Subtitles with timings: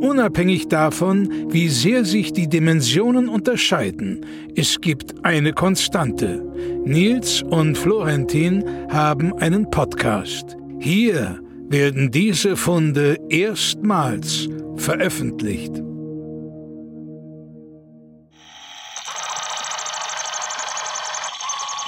[0.00, 4.24] Unabhängig davon, wie sehr sich die Dimensionen unterscheiden,
[4.56, 6.42] es gibt eine Konstante.
[6.84, 10.56] Nils und Florentin haben einen Podcast.
[10.78, 15.82] Hier werden diese Funde erstmals veröffentlicht.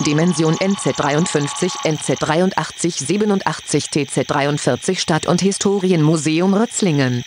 [0.06, 7.24] Dimension NZ53, NZ83, 87, TZ43 Stadt- und Historienmuseum Rötzlingen.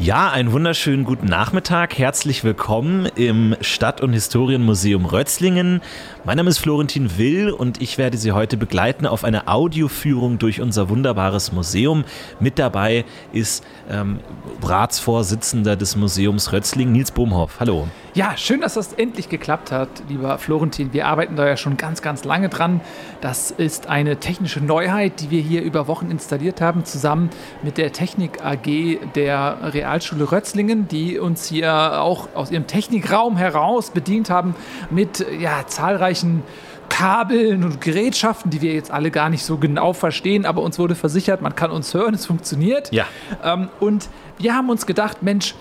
[0.00, 1.98] Ja, einen wunderschönen guten Nachmittag.
[1.98, 5.82] Herzlich willkommen im Stadt- und Historienmuseum Rötzlingen.
[6.24, 10.60] Mein Name ist Florentin Will und ich werde Sie heute begleiten auf eine Audioführung durch
[10.60, 12.04] unser wunderbares Museum.
[12.38, 14.20] Mit dabei ist ähm,
[14.62, 17.58] Ratsvorsitzender des Museums Rötzlingen, Nils Bohmhoff.
[17.58, 17.88] Hallo.
[18.14, 20.92] Ja, schön, dass das endlich geklappt hat, lieber Florentin.
[20.92, 22.80] Wir arbeiten da ja schon ganz, ganz lange dran.
[23.20, 27.30] Das ist eine technische Neuheit, die wir hier über Wochen installiert haben, zusammen
[27.62, 33.90] mit der Technik AG der Realschule Rötzlingen, die uns hier auch aus ihrem Technikraum heraus
[33.90, 34.54] bedient haben
[34.90, 36.42] mit ja, zahlreichen
[36.88, 40.94] Kabeln und Gerätschaften, die wir jetzt alle gar nicht so genau verstehen, aber uns wurde
[40.94, 42.90] versichert, man kann uns hören, es funktioniert.
[42.92, 43.04] Ja.
[43.44, 45.54] Ähm, und wir haben uns gedacht, Mensch,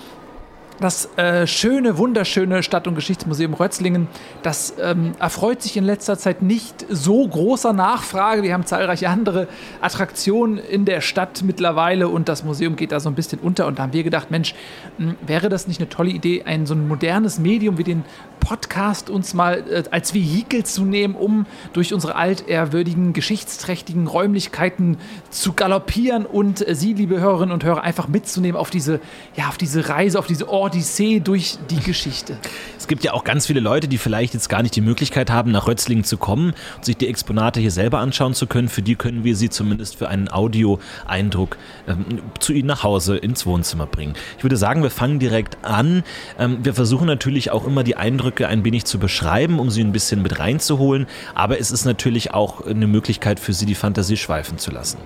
[0.80, 4.08] das äh, schöne, wunderschöne Stadt- und Geschichtsmuseum Rötzlingen,
[4.44, 8.44] das ähm, erfreut sich in letzter Zeit nicht so großer Nachfrage.
[8.44, 9.47] Wir haben zahlreiche andere
[9.81, 13.67] Attraktionen in der Stadt mittlerweile und das Museum geht da so ein bisschen unter.
[13.67, 14.53] Und da haben wir gedacht, Mensch,
[14.97, 18.03] mh, wäre das nicht eine tolle Idee, ein so ein modernes Medium wie den
[18.39, 24.97] Podcast uns mal äh, als Vehikel zu nehmen, um durch unsere altehrwürdigen, geschichtsträchtigen Räumlichkeiten
[25.29, 29.02] zu galoppieren und äh, Sie, liebe Hörerinnen und Hörer, einfach mitzunehmen auf diese,
[29.35, 32.38] ja, auf diese Reise, auf diese Odyssee durch die Geschichte.
[32.78, 35.51] Es gibt ja auch ganz viele Leute, die vielleicht jetzt gar nicht die Möglichkeit haben,
[35.51, 38.67] nach Rötzlingen zu kommen und sich die Exponate hier selber anschauen zu können.
[38.67, 41.57] Für die können wir sie zumindest für einen Audio-Eindruck
[41.88, 42.05] ähm,
[42.39, 44.16] zu ihnen nach Hause ins Wohnzimmer bringen.
[44.38, 46.03] Ich würde sagen, wir fangen direkt an.
[46.38, 49.94] Ähm, wir versuchen natürlich auch immer die Eindrücke ein wenig zu beschreiben, um sie ein
[49.94, 51.07] bisschen mit reinzuholen.
[51.34, 54.97] Aber es ist natürlich auch eine Möglichkeit für sie, die Fantasie schweifen zu lassen.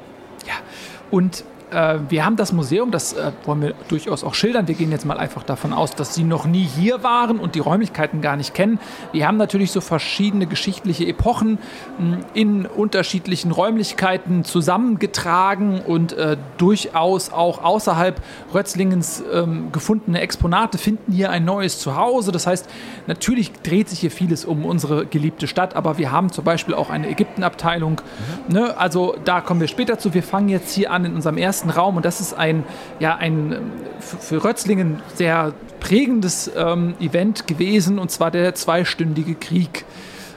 [0.47, 0.55] Ja,
[1.11, 4.67] und äh, wir haben das Museum, das äh, wollen wir durchaus auch schildern.
[4.67, 7.59] Wir gehen jetzt mal einfach davon aus, dass Sie noch nie hier waren und die
[7.59, 8.79] Räumlichkeiten gar nicht kennen.
[9.11, 11.57] Wir haben natürlich so verschiedene geschichtliche Epochen
[11.97, 18.21] mh, in unterschiedlichen Räumlichkeiten zusammengetragen und äh, durchaus auch außerhalb
[18.53, 22.31] Rötzlingens ähm, gefundene Exponate finden hier ein neues Zuhause.
[22.31, 22.69] Das heißt,
[23.07, 26.89] natürlich dreht sich hier vieles um unsere geliebte Stadt, aber wir haben zum Beispiel auch
[26.89, 28.01] eine Ägyptenabteilung.
[28.47, 28.53] Mhm.
[28.53, 28.77] Ne?
[28.77, 30.13] Also da kommen wir später zu.
[30.13, 32.63] Wir fangen jetzt hier an in unserem ersten Raum und das ist ein,
[32.99, 33.57] ja, ein
[33.99, 39.85] für Rötzlingen sehr prägendes ähm, Event gewesen und zwar der zweistündige Krieg.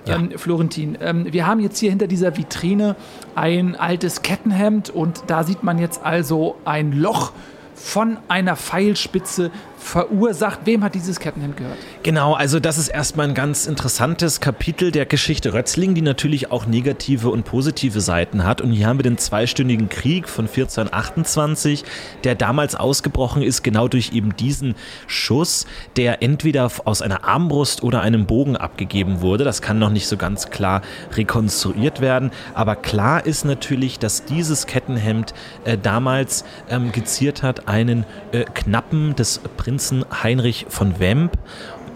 [0.06, 0.16] Ja.
[0.16, 2.94] Ähm, Florentin, ähm, wir haben jetzt hier hinter dieser Vitrine
[3.34, 7.32] ein altes Kettenhemd und da sieht man jetzt also ein Loch
[7.74, 9.50] von einer Pfeilspitze
[9.84, 10.60] verursacht.
[10.64, 11.76] Wem hat dieses Kettenhemd gehört?
[12.02, 16.66] Genau, also das ist erstmal ein ganz interessantes Kapitel der Geschichte Rötzling, die natürlich auch
[16.66, 18.62] negative und positive Seiten hat.
[18.62, 21.84] Und hier haben wir den zweistündigen Krieg von 1428,
[22.24, 24.74] der damals ausgebrochen ist, genau durch eben diesen
[25.06, 29.44] Schuss, der entweder aus einer Armbrust oder einem Bogen abgegeben wurde.
[29.44, 30.80] Das kann noch nicht so ganz klar
[31.12, 32.30] rekonstruiert werden.
[32.54, 35.34] Aber klar ist natürlich, dass dieses Kettenhemd
[35.64, 41.32] äh, damals ähm, geziert hat einen äh, Knappen des Prinzen Prinzen Heinrich von Wemp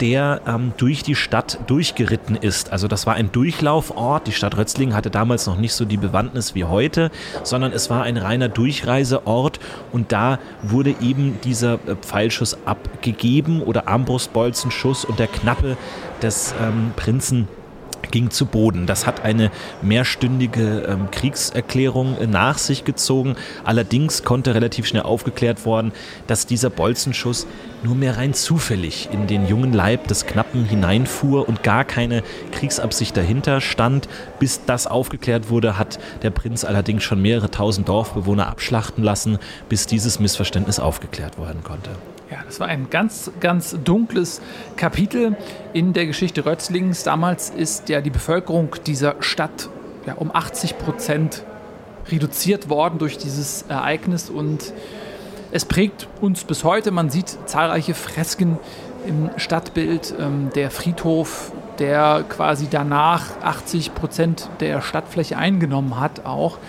[0.01, 2.71] der ähm, durch die Stadt durchgeritten ist.
[2.71, 4.27] Also das war ein Durchlaufort.
[4.27, 7.11] Die Stadt Rötzlingen hatte damals noch nicht so die Bewandtnis wie heute,
[7.43, 9.59] sondern es war ein reiner Durchreiseort
[9.91, 15.75] und da wurde eben dieser äh, Pfeilschuss abgegeben oder Armbrustbolzenschuss und der Knappe
[16.21, 17.49] des ähm, Prinzen
[18.11, 18.85] ging zu Boden.
[18.85, 19.51] Das hat eine
[19.81, 23.35] mehrstündige ähm, Kriegserklärung äh, nach sich gezogen.
[23.63, 25.91] Allerdings konnte relativ schnell aufgeklärt worden,
[26.27, 27.47] dass dieser Bolzenschuss
[27.83, 33.15] nur mehr rein zufällig in den jungen Leib des Knappen hineinfuhr und gar keine Kriegsabsicht
[33.15, 34.09] dahinter stand.
[34.39, 39.37] Bis das aufgeklärt wurde, hat der Prinz allerdings schon mehrere tausend Dorfbewohner abschlachten lassen,
[39.69, 41.91] bis dieses Missverständnis aufgeklärt werden konnte.
[42.31, 44.39] Ja, das war ein ganz, ganz dunkles
[44.75, 45.35] Kapitel
[45.73, 47.03] in der Geschichte Rötzlings.
[47.03, 49.69] Damals ist ja die Bevölkerung dieser Stadt
[50.05, 51.43] ja, um 80 Prozent
[52.11, 54.73] reduziert worden durch dieses Ereignis und
[55.51, 56.91] es prägt uns bis heute.
[56.91, 58.59] Man sieht zahlreiche Fresken
[59.07, 60.13] im Stadtbild.
[60.19, 66.59] Ähm, der Friedhof, der quasi danach 80 Prozent der Stadtfläche eingenommen hat, auch.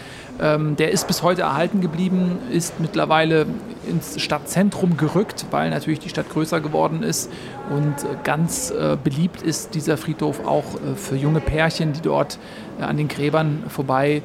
[0.40, 3.46] Ähm, der ist bis heute erhalten geblieben, ist mittlerweile
[3.86, 7.30] ins Stadtzentrum gerückt, weil natürlich die Stadt größer geworden ist.
[7.68, 7.94] Und
[8.24, 12.38] ganz äh, beliebt ist dieser Friedhof auch äh, für junge Pärchen, die dort
[12.78, 14.22] äh, an den Gräbern vorbei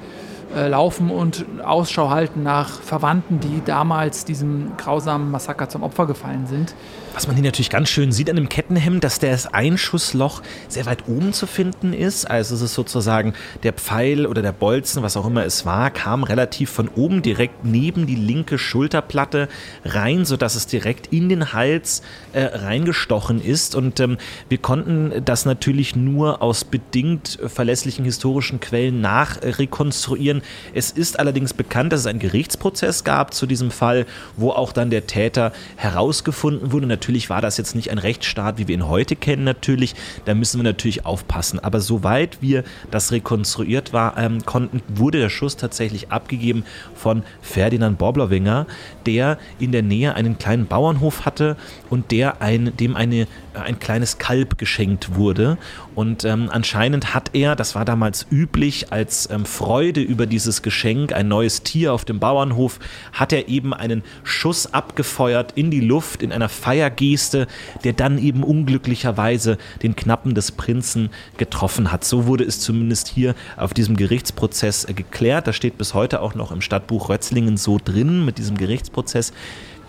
[0.56, 6.48] äh, laufen und Ausschau halten nach Verwandten, die damals diesem grausamen Massaker zum Opfer gefallen
[6.48, 6.76] sind.
[7.16, 11.08] Was man hier natürlich ganz schön sieht an dem Kettenhemd, dass das Einschussloch sehr weit
[11.08, 12.30] oben zu finden ist.
[12.30, 13.34] Also es ist sozusagen
[13.64, 17.64] der Pfeil oder der Bolzen, was auch immer es war, kam relativ von oben direkt
[17.64, 19.48] neben die linke Schulterplatte
[19.86, 22.02] rein, sodass es direkt in den Hals
[22.34, 23.76] äh, reingestochen ist.
[23.76, 24.18] Und ähm,
[24.50, 30.42] wir konnten das natürlich nur aus bedingt verlässlichen historischen Quellen nachrekonstruieren.
[30.74, 34.90] Es ist allerdings bekannt, dass es einen Gerichtsprozess gab zu diesem Fall, wo auch dann
[34.90, 36.88] der Täter herausgefunden wurde.
[36.88, 39.94] Natürlich Natürlich war das jetzt nicht ein Rechtsstaat, wie wir ihn heute kennen, natürlich.
[40.26, 41.60] Da müssen wir natürlich aufpassen.
[41.60, 46.64] Aber soweit wir das rekonstruiert war, ähm, konnten, wurde der Schuss tatsächlich abgegeben
[46.96, 48.66] von Ferdinand Borblowinger,
[49.06, 51.58] der in der Nähe einen kleinen Bauernhof hatte
[51.92, 55.60] und der ein, dem eine, ein kleines Kalb geschenkt wurde.
[55.96, 61.14] Und ähm, anscheinend hat er, das war damals üblich, als ähm, Freude über dieses Geschenk,
[61.14, 62.80] ein neues Tier auf dem Bauernhof,
[63.14, 67.48] hat er eben einen Schuss abgefeuert in die Luft in einer Feier Geste,
[67.86, 72.04] der dann eben unglücklicherweise den Knappen des Prinzen getroffen hat.
[72.04, 75.48] So wurde es zumindest hier auf diesem Gerichtsprozess äh, geklärt.
[75.48, 79.32] Das steht bis heute auch noch im Stadtbuch Rötzlingen so drin mit diesem Gerichtsprozess.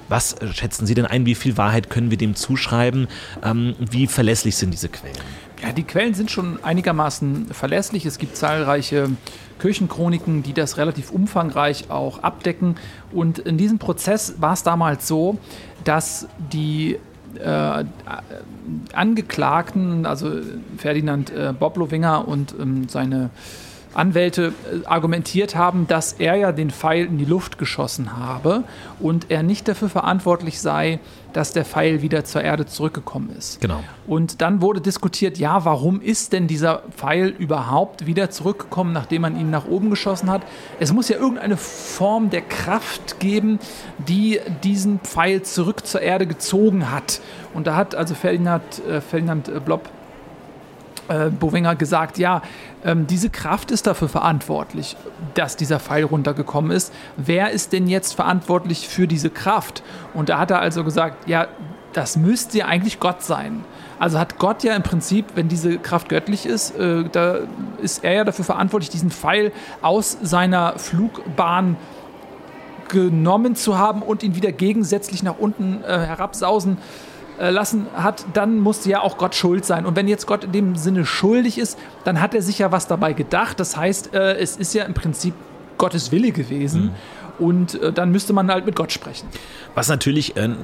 [0.08, 1.26] Was äh, schätzen Sie denn ein?
[1.26, 3.08] Wie viel Wahrheit können wir dem zuschreiben?
[3.42, 5.16] Ähm, wie verlässlich sind diese Quellen?
[5.62, 8.04] Ja, die Quellen sind schon einigermaßen verlässlich.
[8.04, 9.10] Es gibt zahlreiche
[9.58, 12.76] Kirchenchroniken, die das relativ umfangreich auch abdecken.
[13.12, 15.38] Und in diesem Prozess war es damals so,
[15.84, 16.98] dass die
[17.38, 17.84] äh,
[18.92, 20.30] Angeklagten, also
[20.76, 23.30] Ferdinand äh, Boblowinger und ähm, seine
[23.94, 28.64] Anwälte äh, argumentiert haben, dass er ja den Pfeil in die Luft geschossen habe
[29.00, 30.98] und er nicht dafür verantwortlich sei,
[31.36, 33.60] dass der Pfeil wieder zur Erde zurückgekommen ist.
[33.60, 33.84] Genau.
[34.06, 39.38] Und dann wurde diskutiert, ja, warum ist denn dieser Pfeil überhaupt wieder zurückgekommen, nachdem man
[39.38, 40.40] ihn nach oben geschossen hat?
[40.80, 43.58] Es muss ja irgendeine Form der Kraft geben,
[43.98, 47.20] die diesen Pfeil zurück zur Erde gezogen hat.
[47.52, 49.90] Und da hat also Ferdinand, äh, Ferdinand Blob
[51.08, 52.42] äh, Bowinger gesagt, ja,
[52.84, 54.96] ähm, diese Kraft ist dafür verantwortlich,
[55.34, 56.92] dass dieser Pfeil runtergekommen ist.
[57.16, 59.82] Wer ist denn jetzt verantwortlich für diese Kraft?
[60.14, 61.48] Und da hat er also gesagt, ja,
[61.92, 63.64] das müsste ja eigentlich Gott sein.
[63.98, 67.38] Also hat Gott ja im Prinzip, wenn diese Kraft göttlich ist, äh, da
[67.80, 71.76] ist er ja dafür verantwortlich, diesen Pfeil aus seiner Flugbahn
[72.88, 78.60] genommen zu haben und ihn wieder gegensätzlich nach unten äh, herabsausen äh, lassen hat, dann
[78.60, 79.86] muss ja auch Gott schuld sein.
[79.86, 82.86] Und wenn jetzt Gott in dem Sinne schuldig ist, dann hat er sich ja was
[82.86, 83.60] dabei gedacht.
[83.60, 85.34] Das heißt, äh, es ist ja im Prinzip
[85.78, 86.84] Gottes Wille gewesen.
[86.84, 86.90] Mhm.
[87.38, 89.28] Und äh, dann müsste man halt mit Gott sprechen.
[89.74, 90.56] Was natürlich ein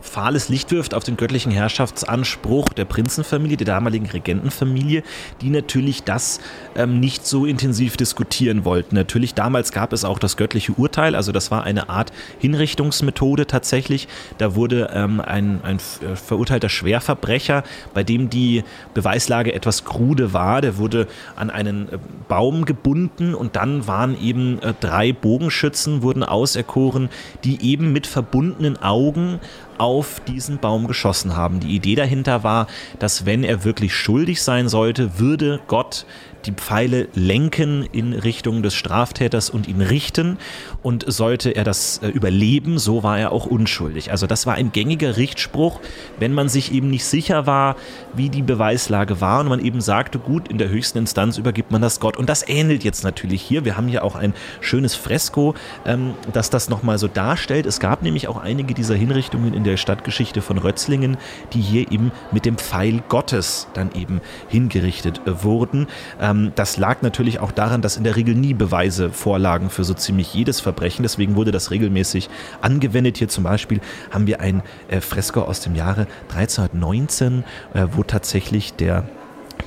[0.00, 5.02] fahles Licht wirft auf den göttlichen Herrschaftsanspruch der Prinzenfamilie, der damaligen Regentenfamilie,
[5.40, 6.40] die natürlich das
[6.74, 8.96] ähm, nicht so intensiv diskutieren wollten.
[8.96, 14.08] Natürlich, damals gab es auch das göttliche Urteil, also das war eine Art Hinrichtungsmethode tatsächlich.
[14.38, 17.62] Da wurde ähm, ein, ein äh, verurteilter Schwerverbrecher,
[17.94, 18.64] bei dem die
[18.94, 21.06] Beweislage etwas krude war, der wurde
[21.36, 27.10] an einen äh, Baum gebunden und dann waren eben äh, drei Bogenschützen, wurden auserkoren,
[27.44, 29.40] die eben mit verbunden verbundenen Augen
[29.78, 31.60] auf diesen Baum geschossen haben.
[31.60, 32.66] Die Idee dahinter war,
[32.98, 36.06] dass wenn er wirklich schuldig sein sollte, würde Gott
[36.46, 40.38] die Pfeile lenken in Richtung des Straftäters und ihn richten.
[40.82, 44.10] Und sollte er das äh, überleben, so war er auch unschuldig.
[44.10, 45.80] Also das war ein gängiger Richtspruch,
[46.18, 47.76] wenn man sich eben nicht sicher war,
[48.14, 51.82] wie die Beweislage war und man eben sagte, gut, in der höchsten Instanz übergibt man
[51.82, 52.16] das Gott.
[52.16, 53.64] Und das ähnelt jetzt natürlich hier.
[53.64, 55.54] Wir haben hier auch ein schönes Fresko,
[55.84, 57.66] ähm, das das nochmal so darstellt.
[57.66, 61.16] Es gab nämlich auch einige dieser Hinrichtungen in der Stadtgeschichte von Rötzlingen,
[61.52, 65.86] die hier eben mit dem Pfeil Gottes dann eben hingerichtet wurden.
[66.20, 69.94] Ähm, das lag natürlich auch daran, dass in der Regel nie Beweise vorlagen für so
[69.94, 71.02] ziemlich jedes Verbrechen.
[71.02, 72.28] Deswegen wurde das regelmäßig
[72.60, 73.18] angewendet.
[73.18, 73.80] Hier zum Beispiel
[74.10, 77.44] haben wir ein äh, Fresko aus dem Jahre 1319,
[77.74, 79.04] äh, wo tatsächlich der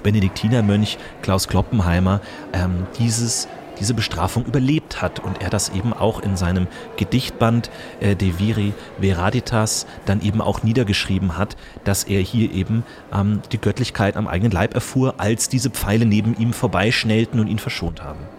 [0.03, 2.21] Benediktinermönch Klaus Kloppenheimer
[2.53, 3.47] ähm, dieses
[3.79, 6.67] diese Bestrafung überlebt hat und er das eben auch in seinem
[6.97, 7.69] Gedichtband
[7.99, 12.83] äh, De Viri Veraditas dann eben auch niedergeschrieben hat, dass er hier eben
[13.13, 17.59] ähm, die Göttlichkeit am eigenen Leib erfuhr, als diese Pfeile neben ihm vorbeischnellten und ihn
[17.59, 18.38] verschont haben.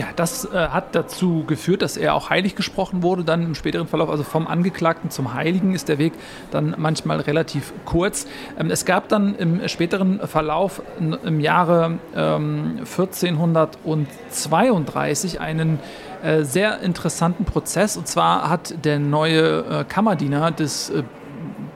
[0.00, 3.22] Ja, das äh, hat dazu geführt, dass er auch heilig gesprochen wurde.
[3.22, 6.14] Dann im späteren Verlauf, also vom Angeklagten zum Heiligen, ist der Weg
[6.50, 8.26] dann manchmal relativ kurz.
[8.58, 15.78] Ähm, es gab dann im späteren Verlauf im Jahre ähm, 1432 einen
[16.22, 17.98] äh, sehr interessanten Prozess.
[17.98, 21.02] Und zwar hat der neue äh, Kammerdiener des äh,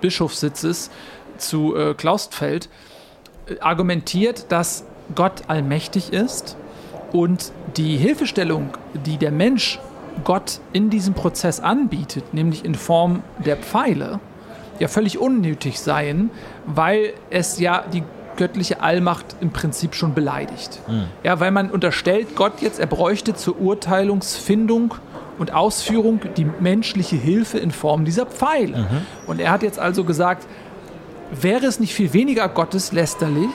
[0.01, 0.91] Bischofssitzes
[1.37, 2.71] zu äh, Klaustfeld
[3.49, 6.57] äh, argumentiert, dass Gott allmächtig ist
[7.15, 8.71] und die Hilfestellung,
[9.07, 9.79] die der Mensch
[10.25, 14.19] Gott in diesem Prozess anbietet, nämlich in Form der Pfeile,
[14.81, 16.31] ja völlig unnötig seien,
[16.67, 18.03] weil es ja die
[18.37, 20.81] göttliche Allmacht im Prinzip schon beleidigt.
[20.89, 21.05] Mhm.
[21.23, 24.95] Ja, weil man unterstellt Gott jetzt, er bräuchte zur Urteilungsfindung
[25.39, 28.79] und Ausführung die menschliche Hilfe in Form dieser Pfeile.
[28.79, 29.07] Mhm.
[29.29, 30.49] Und er hat jetzt also gesagt,
[31.31, 33.51] wäre es nicht viel weniger gotteslästerlich,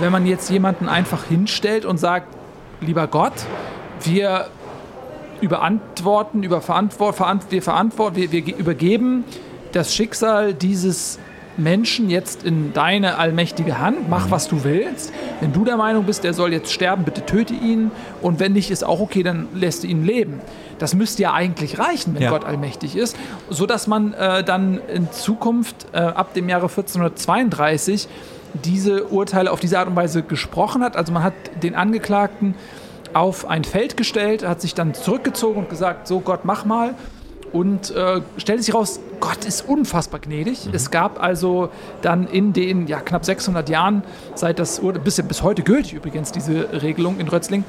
[0.00, 2.35] wenn man jetzt jemanden einfach hinstellt und sagt,
[2.80, 3.34] lieber Gott,
[4.02, 4.46] wir
[5.40, 9.24] überantworten, über verantwort, verant, wir, verantworten, wir, wir übergeben
[9.72, 11.18] das Schicksal dieses
[11.58, 15.12] Menschen jetzt in deine allmächtige Hand, mach was du willst.
[15.40, 17.90] Wenn du der Meinung bist, der soll jetzt sterben, bitte töte ihn.
[18.20, 20.40] Und wenn nicht, ist auch okay, dann lässt du ihn leben.
[20.78, 22.30] Das müsste ja eigentlich reichen, wenn ja.
[22.30, 23.16] Gott allmächtig ist,
[23.48, 28.08] sodass man äh, dann in Zukunft äh, ab dem Jahre 1432
[28.64, 30.96] diese Urteile auf diese Art und Weise gesprochen hat.
[30.96, 32.54] Also man hat den Angeklagten
[33.14, 36.94] auf ein Feld gestellt, hat sich dann zurückgezogen und gesagt, so Gott, mach mal.
[37.52, 40.66] Und äh, stellte sich raus, Gott ist unfassbar gnädig.
[40.66, 40.74] Mhm.
[40.74, 41.70] Es gab also
[42.02, 44.02] dann in den ja, knapp 600 Jahren,
[44.34, 47.64] seit das Urteil, bis, bis heute gültig übrigens, diese Regelung in Rötzling,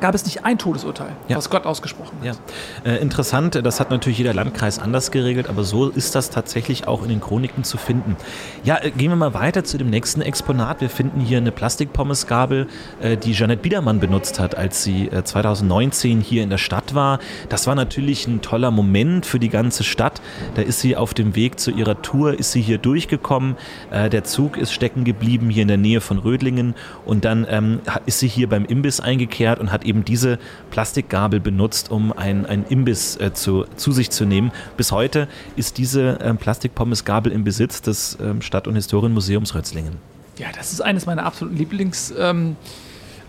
[0.00, 1.36] gab es nicht ein Todesurteil, ja.
[1.36, 2.38] was Gott ausgesprochen hat.
[2.84, 2.92] Ja.
[2.92, 7.02] Äh, interessant, das hat natürlich jeder Landkreis anders geregelt, aber so ist das tatsächlich auch
[7.02, 8.16] in den Chroniken zu finden.
[8.64, 10.80] Ja, äh, gehen wir mal weiter zu dem nächsten Exponat.
[10.80, 12.66] Wir finden hier eine Plastikpommesgabel,
[13.00, 17.18] äh, die Jeanette Biedermann benutzt hat, als sie äh, 2019 hier in der Stadt war.
[17.48, 20.20] Das war natürlich ein toller Moment für die ganze Stadt.
[20.54, 23.56] Da ist sie auf dem Weg zu ihrer Tour, ist sie hier durchgekommen.
[23.90, 26.74] Äh, der Zug ist stecken geblieben hier in der Nähe von Rödlingen
[27.04, 30.38] und dann ähm, ist sie hier beim Imbiss eingekehrt und hat eben diese
[30.70, 34.52] Plastikgabel benutzt, um einen, Imbiss äh, zu, zu sich zu nehmen.
[34.76, 39.96] Bis heute ist diese ähm, Plastikpommesgabel im Besitz des ähm, Stadt- und Historienmuseums Rötzlingen.
[40.38, 42.14] Ja, das ist eines meiner absoluten Lieblings.
[42.16, 42.56] Ähm,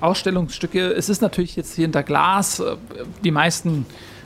[0.01, 0.92] Ausstellungsstücke.
[0.94, 2.60] Es ist natürlich jetzt hier hinter Glas.
[2.60, 2.75] Äh,
[3.24, 3.86] die meisten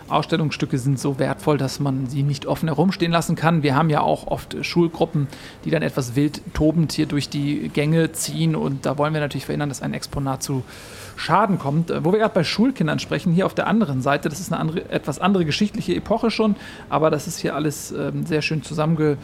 [0.10, 3.64] Ausstellungsstücke sind so wertvoll, dass man sie nicht offen herumstehen lassen kann.
[3.64, 5.28] Wir haben ja auch oft Schulgruppen,
[5.66, 9.46] die dann etwas wild tobend hier durch die Gänge ziehen und da wollen wir natürlich
[9.46, 10.64] verhindern, dass ein Exponat zu
[11.24, 11.92] Schaden kommt.
[12.04, 14.90] Wo wir gerade bei Schulkindern sprechen, hier auf der anderen Seite, das ist eine andere,
[14.90, 16.56] etwas andere geschichtliche Epoche schon,
[16.90, 19.22] aber das ist hier alles ähm, sehr schön zusammengefasst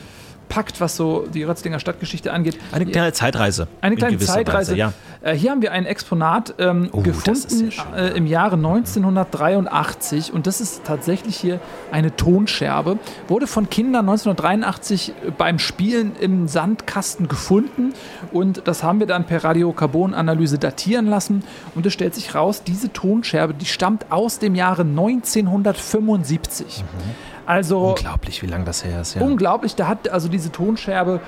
[0.50, 2.58] packt, was so die Rötzlinger Stadtgeschichte angeht.
[2.72, 3.68] Eine kleine Zeitreise.
[3.82, 4.72] Eine kleine Zeitreise.
[4.72, 4.94] Weise, ja.
[5.22, 10.62] Äh, hier haben wir ein Exponat ähm, oh, gefunden äh, im Jahre 1983 und das
[10.62, 11.60] ist tatsächlich hier
[11.91, 12.98] eine Tonscherbe.
[13.27, 17.94] Wurde von Kindern 1983 beim Spielen im Sandkasten gefunden
[18.32, 21.44] und das haben wir dann per Radiokarbonanalyse datieren lassen
[21.75, 26.84] und es stellt sich raus, diese Tonscherbe, die stammt aus dem Jahre 1975.
[26.84, 27.29] Mhm.
[27.50, 29.15] Also unglaublich, wie lange das her ist.
[29.15, 29.24] Ja.
[29.24, 31.20] Unglaublich, da hat also diese Tonscherbe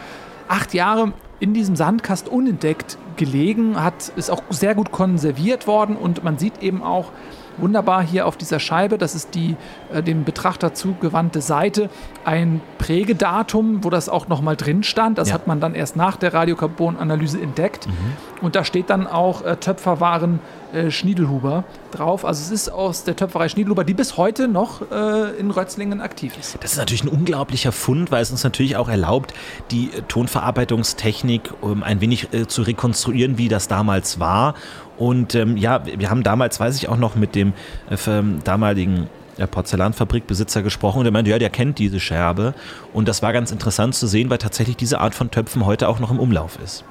[0.47, 6.23] acht Jahre in diesem Sandkast unentdeckt gelegen, hat, ist auch sehr gut konserviert worden und
[6.23, 7.11] man sieht eben auch
[7.57, 9.55] wunderbar hier auf dieser Scheibe, das ist die
[9.93, 11.89] äh, dem Betrachter zugewandte Seite,
[12.25, 15.17] ein Prägedatum, wo das auch nochmal drin stand.
[15.17, 15.35] Das ja.
[15.35, 17.87] hat man dann erst nach der Radiokarbonanalyse entdeckt.
[17.87, 17.93] Mhm.
[18.41, 20.39] Und da steht dann auch äh, Töpferwaren
[20.73, 22.25] äh, Schniedelhuber drauf.
[22.25, 26.33] Also es ist aus der Töpferei Schniedelhuber, die bis heute noch äh, in Rötzlingen aktiv
[26.39, 26.57] ist.
[26.61, 29.33] Das ist natürlich ein unglaublicher Fund, weil es uns natürlich auch erlaubt,
[29.69, 34.55] die Tonverarbeitungstechnik um ein wenig äh, zu rekonstruieren, wie das damals war.
[34.98, 37.53] Und ähm, ja, wir haben damals, weiß ich auch noch, mit dem
[37.89, 42.53] äh, damaligen der Porzellanfabrikbesitzer gesprochen und er meinte, ja, der kennt diese Scherbe.
[42.93, 46.00] Und das war ganz interessant zu sehen, weil tatsächlich diese Art von Töpfen heute auch
[46.00, 46.84] noch im Umlauf ist.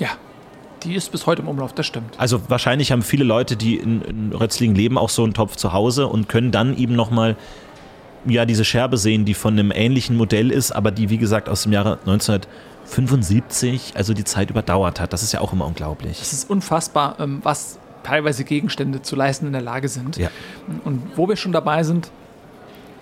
[0.00, 0.08] Ja,
[0.82, 2.14] die ist bis heute im Umlauf, das stimmt.
[2.18, 5.72] Also wahrscheinlich haben viele Leute, die in, in Rötzlingen leben, auch so einen Topf zu
[5.72, 7.36] Hause und können dann eben nochmal
[8.26, 11.62] ja, diese Scherbe sehen, die von einem ähnlichen Modell ist, aber die, wie gesagt, aus
[11.62, 11.98] dem Jahre
[12.90, 15.12] 1975, also die Zeit überdauert hat.
[15.12, 16.20] Das ist ja auch immer unglaublich.
[16.20, 20.16] Es ist unfassbar, ähm, was teilweise Gegenstände zu leisten in der Lage sind.
[20.16, 20.30] Ja.
[20.84, 22.10] Und wo wir schon dabei sind,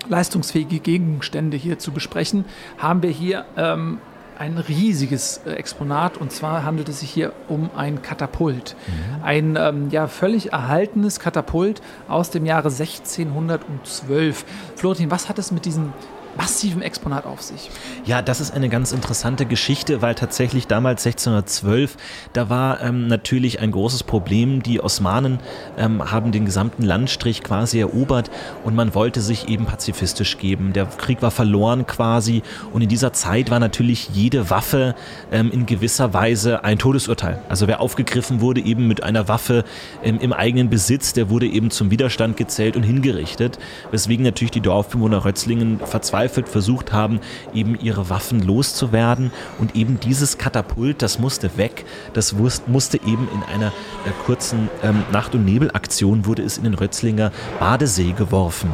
[0.09, 2.45] leistungsfähige Gegenstände hier zu besprechen,
[2.79, 3.99] haben wir hier ähm,
[4.39, 8.77] ein riesiges äh, Exponat und zwar handelt es sich hier um ein Katapult.
[8.87, 9.25] Mhm.
[9.25, 14.45] Ein ähm, ja, völlig erhaltenes Katapult aus dem Jahre 1612.
[14.79, 15.93] Florentin, was hat es mit diesem
[16.39, 17.69] massiven Exponat auf sich.
[18.05, 21.97] Ja, das ist eine ganz interessante Geschichte, weil tatsächlich damals 1612,
[22.33, 24.63] da war ähm, natürlich ein großes Problem.
[24.63, 25.41] Die Osmanen
[25.77, 28.31] ähm, haben den gesamten Landstrich quasi erobert
[28.65, 30.73] und man wollte sich eben pazifistisch geben.
[30.73, 32.43] Der Krieg war verloren quasi
[32.73, 34.95] und in dieser Zeit war natürlich jede Waffe
[35.33, 37.43] ähm, in gewisser Weise ein Todesurteil.
[37.49, 39.65] Also wer aufgegriffen wurde eben mit einer Waffe
[40.05, 43.59] ähm, im eigenen Besitz, der wurde eben zum Widerstand gezählt und hingerichtet,
[43.91, 47.21] weswegen natürlich die Dorfbewohner Rötzlingen verzweifelt versucht haben,
[47.55, 49.33] eben ihre Waffen loszuwerden.
[49.59, 52.35] Und eben dieses Katapult, das musste weg, das
[52.67, 57.33] musste eben in einer äh, kurzen ähm, Nacht- und Nebelaktion, wurde es in den Rötzlinger
[57.59, 58.71] Badesee geworfen.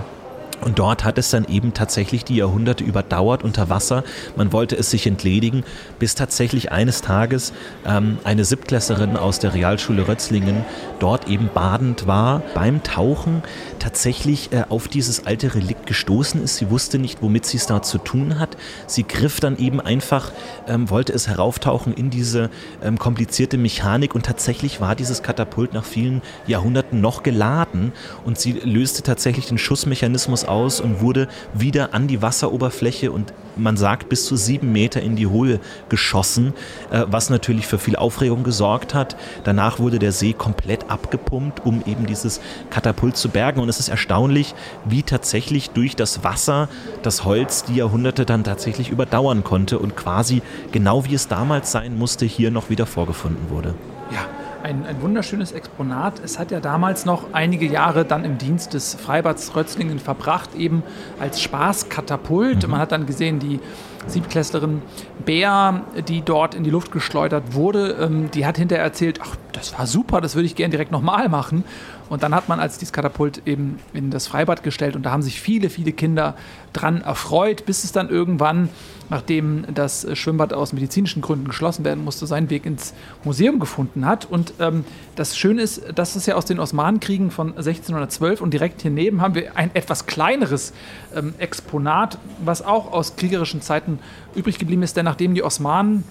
[0.64, 4.02] Und dort hat es dann eben tatsächlich die Jahrhunderte überdauert unter Wasser.
[4.34, 5.62] Man wollte es sich entledigen,
[5.98, 7.52] bis tatsächlich eines Tages
[7.86, 10.64] ähm, eine Siebtklässlerin aus der Realschule Rötzlingen
[11.00, 13.42] dort eben badend war, beim Tauchen
[13.85, 16.57] tatsächlich äh, auf dieses alte Relikt gestoßen ist.
[16.57, 18.57] Sie wusste nicht, womit sie es da zu tun hat.
[18.87, 20.33] Sie griff dann eben einfach,
[20.67, 22.49] ähm, wollte es herauftauchen in diese
[22.83, 27.93] ähm, komplizierte Mechanik und tatsächlich war dieses Katapult nach vielen Jahrhunderten noch geladen
[28.25, 33.76] und sie löste tatsächlich den Schussmechanismus aus und wurde wieder an die Wasseroberfläche und man
[33.76, 36.55] sagt bis zu sieben Meter in die Höhe geschossen,
[36.91, 39.17] äh, was natürlich für viel Aufregung gesorgt hat.
[39.45, 43.88] Danach wurde der See komplett abgepumpt, um eben dieses Katapult zu bergen und es ist
[43.88, 44.54] erstaunlich,
[44.85, 46.69] wie tatsächlich durch das Wasser
[47.02, 51.99] das Holz die Jahrhunderte dann tatsächlich überdauern konnte und quasi genau wie es damals sein
[51.99, 53.75] musste, hier noch wieder vorgefunden wurde.
[54.12, 54.26] Ja,
[54.62, 56.21] ein, ein, wunderschönes Exponat.
[56.25, 60.83] Es hat ja damals noch einige Jahre dann im Dienst des Freibads Rötzlingen verbracht, eben
[61.21, 62.64] als Spaßkatapult.
[62.64, 62.71] Mhm.
[62.71, 63.61] Man hat dann gesehen, die
[64.07, 64.83] Siebtklässlerin
[65.25, 69.78] Bär, die dort in die Luft geschleudert wurde, ähm, die hat hinterher erzählt, ach, das
[69.78, 71.64] war super, das würde ich gerne direkt nochmal machen.
[72.08, 75.23] Und dann hat man als dieses Katapult eben in das Freibad gestellt und da haben
[75.23, 76.37] sich viele, viele Kinder
[76.73, 78.68] dran erfreut, bis es dann irgendwann,
[79.08, 82.94] nachdem das Schwimmbad aus medizinischen Gründen geschlossen werden musste, seinen Weg ins
[83.25, 84.26] Museum gefunden hat.
[84.26, 84.84] Und ähm,
[85.16, 89.20] das Schöne ist, das ist ja aus den Osmanenkriegen von 1612 und direkt hier neben
[89.20, 90.73] haben wir ein etwas kleineres
[91.14, 93.99] ähm, Exponat, was auch aus kriegerischen Zeiten
[94.34, 96.04] übrig geblieben ist, denn nachdem die Osmanen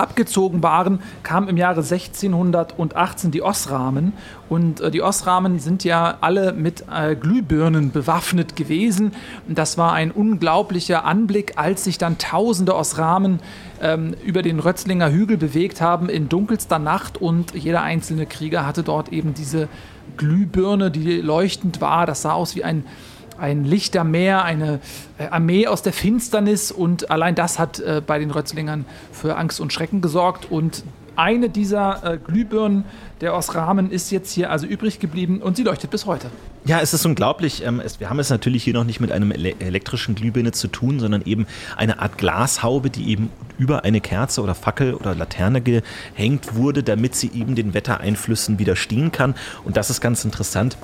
[0.00, 4.12] abgezogen waren, kamen im Jahre 1618 die Osramen.
[4.48, 9.12] Und äh, die Osramen sind ja alle mit äh, Glühbirnen bewaffnet gewesen.
[9.46, 13.40] Das war ein unglaublicher Anblick, als sich dann tausende Osramen
[13.80, 18.82] ähm, über den Rötzlinger Hügel bewegt haben in dunkelster Nacht und jeder einzelne Krieger hatte
[18.82, 19.68] dort eben diese
[20.16, 22.06] Glühbirne, die leuchtend war.
[22.06, 22.84] Das sah aus wie ein
[23.40, 24.80] ein Lichtermeer, eine
[25.18, 29.60] äh, Armee aus der Finsternis und allein das hat äh, bei den Rötzlingern für Angst
[29.60, 30.84] und Schrecken gesorgt und
[31.16, 32.84] eine dieser äh, Glühbirnen
[33.20, 36.30] der Osramen ist jetzt hier also übrig geblieben und sie leuchtet bis heute.
[36.64, 37.62] Ja, es ist unglaublich.
[37.64, 40.68] Ähm, es, wir haben es natürlich hier noch nicht mit einem ele elektrischen Glühbirne zu
[40.68, 45.60] tun, sondern eben eine Art Glashaube, die eben über eine Kerze oder Fackel oder Laterne
[45.60, 49.34] gehängt wurde, damit sie eben den Wettereinflüssen widerstehen kann.
[49.64, 50.78] Und das ist ganz interessant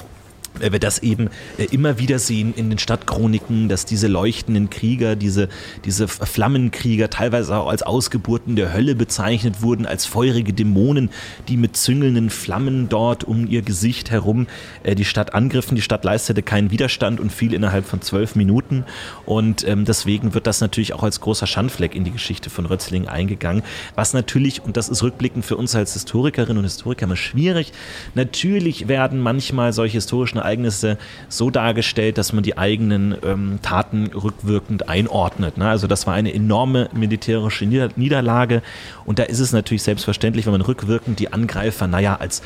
[0.61, 5.17] weil wir das eben äh, immer wieder sehen in den Stadtchroniken, dass diese leuchtenden Krieger,
[5.17, 5.49] diese,
[5.85, 11.11] diese Flammenkrieger teilweise auch als Ausgeburten der Hölle bezeichnet wurden, als feurige Dämonen,
[11.49, 14.47] die mit züngelnden Flammen dort um ihr Gesicht herum
[14.83, 15.75] äh, die Stadt angriffen.
[15.75, 18.85] Die Stadt leistete keinen Widerstand und fiel innerhalb von zwölf Minuten.
[19.25, 23.09] Und ähm, deswegen wird das natürlich auch als großer Schandfleck in die Geschichte von Rötzlingen
[23.09, 23.63] eingegangen.
[23.95, 27.73] Was natürlich, und das ist rückblickend für uns als Historikerinnen und Historiker immer schwierig,
[28.15, 30.97] natürlich werden manchmal solche historischen Ereignisse
[31.29, 35.59] so dargestellt, dass man die eigenen ähm, Taten rückwirkend einordnet.
[35.59, 35.69] Ne?
[35.69, 38.63] Also das war eine enorme militärische Nieder Niederlage
[39.05, 42.43] und da ist es natürlich selbstverständlich, wenn man rückwirkend die Angreifer, naja, als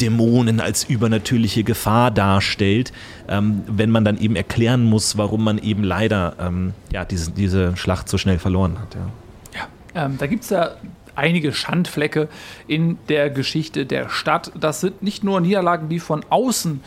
[0.00, 2.92] Dämonen, als übernatürliche Gefahr darstellt,
[3.28, 7.76] ähm, wenn man dann eben erklären muss, warum man eben leider ähm, ja, diese, diese
[7.76, 8.94] Schlacht so schnell verloren hat.
[8.94, 10.72] Ja, ja ähm, da gibt es ja
[11.16, 12.28] einige Schandflecke
[12.66, 14.52] in der Geschichte der Stadt.
[14.58, 16.80] Das sind nicht nur Niederlagen, die von außen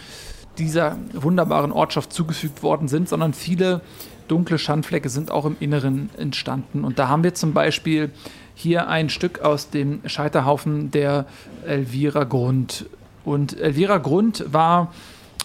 [0.58, 3.82] dieser wunderbaren Ortschaft zugefügt worden sind, sondern viele
[4.28, 6.84] dunkle Schandflecke sind auch im Inneren entstanden.
[6.84, 8.12] Und da haben wir zum Beispiel
[8.56, 11.26] hier ein Stück aus dem Scheiterhaufen der
[11.66, 12.86] Elvira Grund.
[13.24, 14.94] Und Elvira Grund war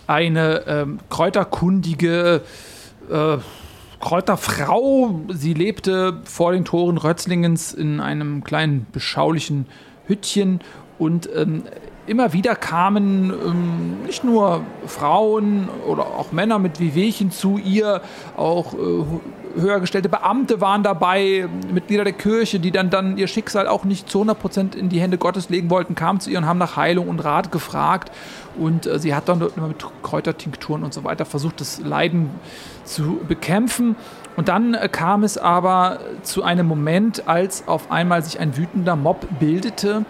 [0.07, 2.43] eine ähm, kräuterkundige
[3.11, 3.37] äh,
[4.01, 5.21] Kräuterfrau.
[5.29, 9.67] Sie lebte vor den Toren Rötzlingens in einem kleinen beschaulichen
[10.07, 10.61] Hüttchen
[10.99, 11.63] und ähm,
[12.07, 18.03] immer wieder kamen ähm, nicht nur Frauen oder auch Männer mit Wehwehchen zu ihr,
[18.37, 19.05] auch äh,
[19.55, 24.09] höher gestellte Beamte waren dabei, Mitglieder der Kirche, die dann, dann ihr Schicksal auch nicht
[24.09, 26.77] zu 100 Prozent in die Hände Gottes legen wollten, kamen zu ihr und haben nach
[26.77, 28.11] Heilung und Rat gefragt.
[28.59, 32.31] Und äh, sie hat dann immer mit Kräutertinkturen und so weiter versucht, das Leiden
[32.85, 33.97] zu bekämpfen.
[34.37, 38.97] Und dann äh, kam es aber zu einem Moment, als auf einmal sich ein wütender
[38.97, 40.05] Mob bildete,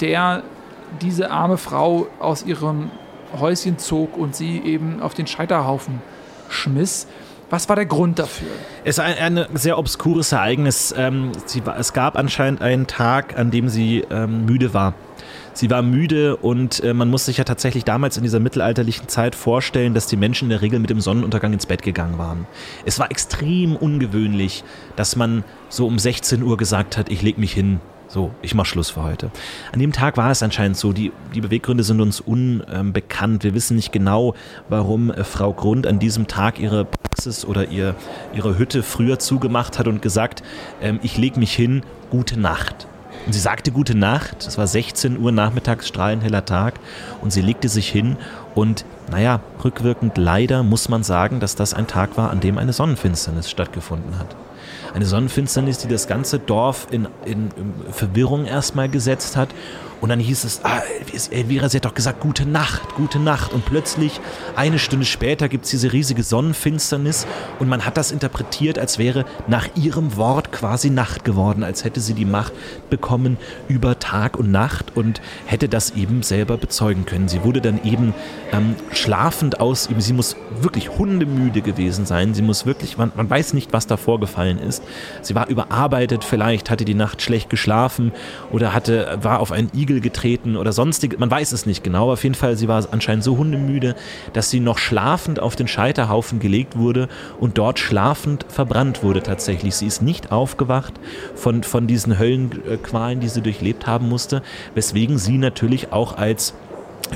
[0.00, 0.42] der
[1.00, 2.90] diese arme Frau aus ihrem
[3.38, 6.00] Häuschen zog und sie eben auf den Scheiterhaufen
[6.48, 7.06] schmiss.
[7.48, 8.48] Was war der Grund dafür?
[8.84, 10.92] Es ist ein, ein sehr obskures Ereignis.
[10.96, 14.94] Ähm, sie, es gab anscheinend einen Tag, an dem sie ähm, müde war.
[15.52, 19.34] Sie war müde und äh, man muss sich ja tatsächlich damals in dieser mittelalterlichen Zeit
[19.34, 22.46] vorstellen, dass die Menschen in der Regel mit dem Sonnenuntergang ins Bett gegangen waren.
[22.84, 24.64] Es war extrem ungewöhnlich,
[24.96, 28.66] dass man so um 16 Uhr gesagt hat, ich leg mich hin, so, ich mach
[28.66, 29.30] Schluss für heute.
[29.72, 33.42] An dem Tag war es anscheinend so, die, die Beweggründe sind uns unbekannt.
[33.42, 34.34] Wir wissen nicht genau,
[34.68, 37.94] warum äh, Frau Grund an diesem Tag ihre Praxis oder ihr,
[38.32, 40.42] ihre Hütte früher zugemacht hat und gesagt,
[40.80, 42.86] ähm, ich leg mich hin, gute Nacht.
[43.26, 46.74] Und sie sagte gute Nacht, es war 16 Uhr nachmittags, strahlend heller Tag,
[47.22, 48.16] und sie legte sich hin
[48.54, 52.72] und, naja, rückwirkend leider muss man sagen, dass das ein Tag war, an dem eine
[52.72, 54.36] Sonnenfinsternis stattgefunden hat.
[54.94, 59.48] Eine Sonnenfinsternis, die das ganze Dorf in, in, in Verwirrung erstmal gesetzt hat
[60.00, 60.82] und dann hieß es, ah,
[61.30, 63.52] Elvira, sie hat doch gesagt, gute Nacht, gute Nacht.
[63.52, 64.20] Und plötzlich,
[64.54, 67.26] eine Stunde später, gibt es diese riesige Sonnenfinsternis
[67.58, 72.00] und man hat das interpretiert, als wäre nach ihrem Wort quasi Nacht geworden, als hätte
[72.00, 72.52] sie die Macht
[72.90, 77.28] bekommen über Tag und Nacht und hätte das eben selber bezeugen können.
[77.28, 78.14] Sie wurde dann eben
[78.52, 83.54] ähm, schlafend aus, sie muss wirklich hundemüde gewesen sein, sie muss wirklich, man, man weiß
[83.54, 84.82] nicht, was da vorgefallen ist.
[85.22, 88.12] Sie war überarbeitet vielleicht, hatte die Nacht schlecht geschlafen
[88.50, 92.24] oder hatte, war auf einen Igel getreten oder sonstige, man weiß es nicht genau, auf
[92.24, 93.94] jeden Fall, sie war anscheinend so hundemüde,
[94.32, 99.76] dass sie noch schlafend auf den Scheiterhaufen gelegt wurde und dort schlafend verbrannt wurde tatsächlich.
[99.76, 100.94] Sie ist nicht aufgewacht
[101.36, 104.42] von, von diesen Höllenqualen, die sie durchlebt haben musste,
[104.74, 106.54] weswegen sie natürlich auch als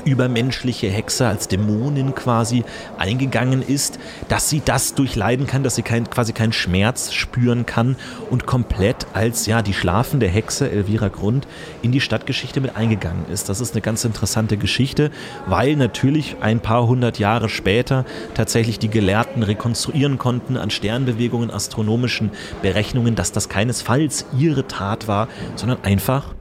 [0.05, 2.63] übermenschliche Hexe als Dämonin quasi
[2.97, 3.99] eingegangen ist,
[4.29, 7.95] dass sie das durchleiden kann, dass sie kein, quasi keinen Schmerz spüren kann
[8.29, 11.47] und komplett als ja die schlafende Hexe Elvira Grund
[11.81, 13.49] in die Stadtgeschichte mit eingegangen ist.
[13.49, 15.11] Das ist eine ganz interessante Geschichte,
[15.45, 22.31] weil natürlich ein paar hundert Jahre später tatsächlich die Gelehrten rekonstruieren konnten an Sternbewegungen, astronomischen
[22.61, 26.33] Berechnungen, dass das keinesfalls ihre Tat war, sondern einfach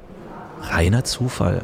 [0.62, 1.62] reiner Zufall.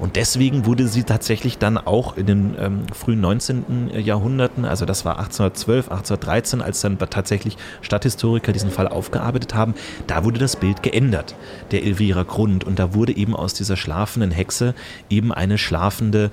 [0.00, 3.90] Und deswegen wurde sie tatsächlich dann auch in den ähm, frühen 19.
[3.98, 9.74] Jahrhunderten, also das war 1812, 1813, als dann tatsächlich Stadthistoriker diesen Fall aufgearbeitet haben,
[10.06, 11.34] da wurde das Bild geändert,
[11.70, 12.64] der Elvira Grund.
[12.64, 14.74] Und da wurde eben aus dieser schlafenden Hexe
[15.10, 16.30] eben eine schlafende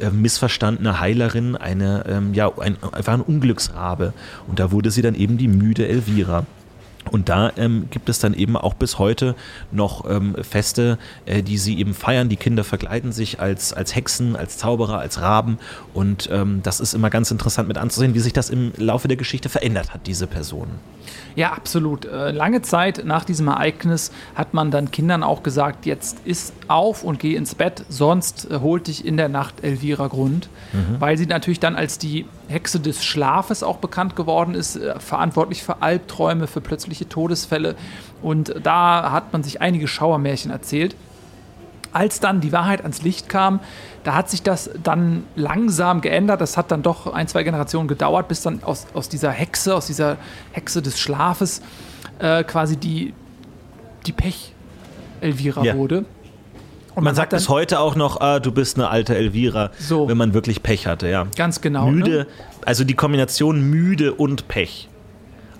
[0.00, 4.12] äh, missverstandene Heilerin, eine, ähm, ja, ein, einfach ein Unglücksrabe.
[4.46, 6.46] Und da wurde sie dann eben die müde Elvira.
[7.08, 9.34] Und da ähm, gibt es dann eben auch bis heute
[9.72, 12.28] noch ähm, Feste, äh, die sie eben feiern.
[12.28, 15.58] Die Kinder verkleiden sich als, als Hexen, als Zauberer, als Raben.
[15.94, 19.16] Und ähm, das ist immer ganz interessant mit anzusehen, wie sich das im Laufe der
[19.16, 20.78] Geschichte verändert hat, diese Personen.
[21.34, 22.04] Ja, absolut.
[22.04, 27.04] Äh, lange Zeit nach diesem Ereignis hat man dann Kindern auch gesagt, jetzt ist auf
[27.04, 31.00] und geh ins Bett, sonst äh, holt dich in der Nacht Elvira Grund, mhm.
[31.00, 35.62] weil sie natürlich dann als die Hexe des Schlafes auch bekannt geworden ist, äh, verantwortlich
[35.62, 37.76] für Albträume, für plötzliche Todesfälle.
[38.22, 40.96] Und da hat man sich einige Schauermärchen erzählt.
[41.92, 43.60] Als dann die Wahrheit ans Licht kam,
[44.04, 46.40] da hat sich das dann langsam geändert.
[46.40, 49.86] Das hat dann doch ein, zwei Generationen gedauert, bis dann aus, aus dieser Hexe, aus
[49.86, 50.16] dieser
[50.52, 51.62] Hexe des Schlafes
[52.18, 53.14] äh, quasi die,
[54.06, 55.76] die Pech-Elvira ja.
[55.76, 56.04] wurde.
[56.98, 60.08] Und man, man sagt bis heute auch noch, ah, du bist eine alte Elvira, so.
[60.08, 61.28] wenn man wirklich Pech hatte, ja.
[61.36, 61.86] Ganz genau.
[61.86, 62.26] Müde, ne?
[62.66, 64.88] also die Kombination müde und Pech.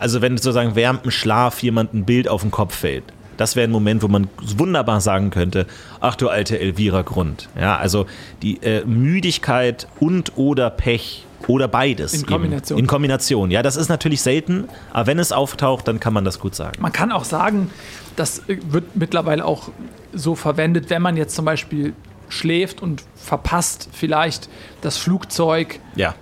[0.00, 3.04] Also wenn sozusagen während dem Schlaf jemand ein Bild auf den Kopf fällt.
[3.36, 5.66] Das wäre ein Moment, wo man wunderbar sagen könnte,
[6.00, 7.48] ach du alte Elvira Grund.
[7.56, 8.06] Ja, also
[8.42, 12.14] die äh, Müdigkeit und oder Pech oder beides.
[12.14, 12.78] In Kombination.
[12.78, 12.84] Eben.
[12.84, 13.50] In Kombination.
[13.50, 16.80] Ja, das ist natürlich selten, aber wenn es auftaucht, dann kann man das gut sagen.
[16.80, 17.70] Man kann auch sagen,
[18.14, 19.70] das wird mittlerweile auch
[20.12, 21.94] so verwendet, wenn man jetzt zum Beispiel
[22.28, 24.48] schläft und verpasst vielleicht
[24.82, 26.14] das Flugzeug ja.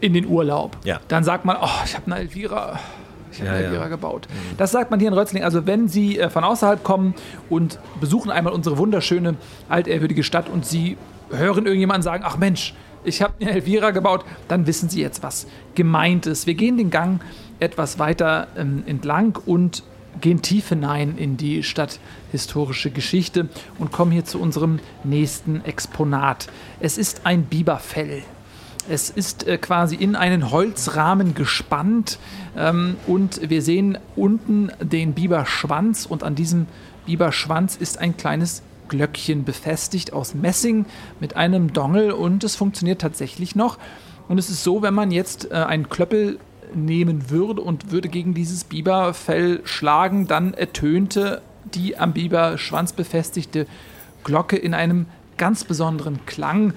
[0.00, 0.76] in den Urlaub.
[0.84, 1.00] Ja.
[1.08, 2.80] Dann sagt man, oh, ich habe eine Elvira
[3.34, 3.88] ich habe ja, ja.
[3.88, 4.28] gebaut.
[4.30, 4.56] Mhm.
[4.56, 5.42] Das sagt man hier in Rötzling.
[5.42, 7.14] Also wenn Sie äh, von außerhalb kommen
[7.50, 9.34] und besuchen einmal unsere wunderschöne,
[9.68, 10.96] altehrwürdige Stadt und Sie
[11.30, 15.46] hören irgendjemanden sagen, ach Mensch, ich habe eine Elvira gebaut, dann wissen Sie jetzt, was
[15.74, 16.46] gemeint ist.
[16.46, 17.20] Wir gehen den Gang
[17.60, 19.82] etwas weiter ähm, entlang und
[20.20, 26.48] gehen tief hinein in die stadthistorische Geschichte und kommen hier zu unserem nächsten Exponat.
[26.80, 28.22] Es ist ein Biberfell.
[28.88, 32.18] Es ist äh, quasi in einen Holzrahmen gespannt
[32.56, 36.66] ähm, und wir sehen unten den Biberschwanz und an diesem
[37.06, 40.86] Biberschwanz ist ein kleines Glöckchen befestigt aus Messing
[41.20, 43.78] mit einem Dongel und es funktioniert tatsächlich noch.
[44.28, 46.38] Und es ist so, wenn man jetzt äh, einen Klöppel
[46.74, 51.42] nehmen würde und würde gegen dieses Biberfell schlagen, dann ertönte
[51.74, 53.66] die am Biberschwanz befestigte
[54.22, 56.74] Glocke in einem ganz besonderen Klang.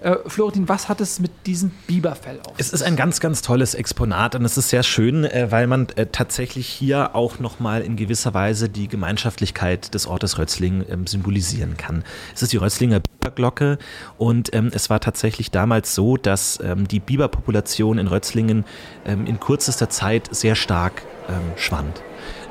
[0.00, 2.54] Äh, Florentin, was hat es mit diesem Biberfell auf?
[2.58, 5.88] Es ist ein ganz, ganz tolles Exponat und es ist sehr schön, äh, weil man
[5.96, 11.76] äh, tatsächlich hier auch nochmal in gewisser Weise die Gemeinschaftlichkeit des Ortes Rötzling ähm, symbolisieren
[11.78, 12.04] kann.
[12.34, 13.78] Es ist die Rötzlinger Biberglocke
[14.18, 18.66] und ähm, es war tatsächlich damals so, dass ähm, die Biberpopulation in Rötzlingen
[19.06, 22.02] ähm, in kürzester Zeit sehr stark ähm, schwand.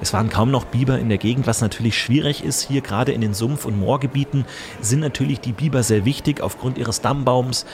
[0.01, 2.67] Es waren kaum noch Biber in der Gegend, was natürlich schwierig ist.
[2.67, 4.45] Hier gerade in den Sumpf- und Moorgebieten
[4.81, 7.65] sind natürlich die Biber sehr wichtig aufgrund ihres Dammbaums,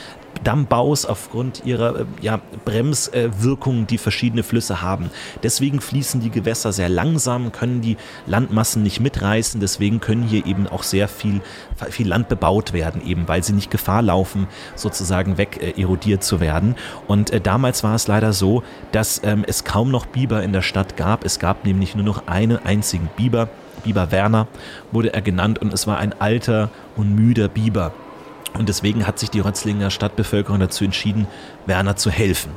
[0.44, 5.10] Dammbaus, aufgrund ihrer äh, ja, Bremswirkung, die verschiedene Flüsse haben.
[5.44, 9.60] Deswegen fließen die Gewässer sehr langsam, können die Landmassen nicht mitreißen.
[9.60, 11.42] Deswegen können hier eben auch sehr viel,
[11.90, 16.40] viel Land bebaut werden, eben weil sie nicht Gefahr laufen, sozusagen weg äh, erodiert zu
[16.40, 16.76] werden.
[17.08, 20.62] Und äh, damals war es leider so, dass ähm, es kaum noch Biber in der
[20.62, 21.26] Stadt gab.
[21.26, 23.50] Es gab nämlich nur noch einen einzigen Biber.
[23.84, 24.48] Biber Werner
[24.92, 27.94] wurde er genannt und es war ein alter und müder Biber.
[28.54, 31.28] Und deswegen hat sich die Rötzlinger Stadtbevölkerung dazu entschieden,
[31.66, 32.52] Werner zu helfen.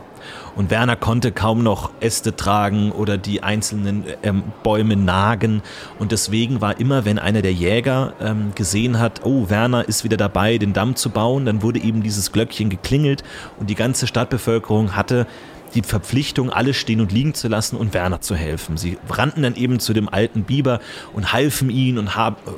[0.57, 5.63] Und Werner konnte kaum noch Äste tragen oder die einzelnen ähm, Bäume nagen.
[5.99, 10.17] Und deswegen war immer, wenn einer der Jäger ähm, gesehen hat, oh, Werner ist wieder
[10.17, 13.25] dabei, den Damm zu bauen, dann wurde eben dieses Glöckchen geklingelt
[13.59, 15.27] und die ganze Stadtbevölkerung hatte
[15.75, 18.77] die Verpflichtung, alles stehen und liegen zu lassen und Werner zu helfen.
[18.77, 20.81] Sie rannten dann eben zu dem alten Biber
[21.13, 22.17] und halfen ihn und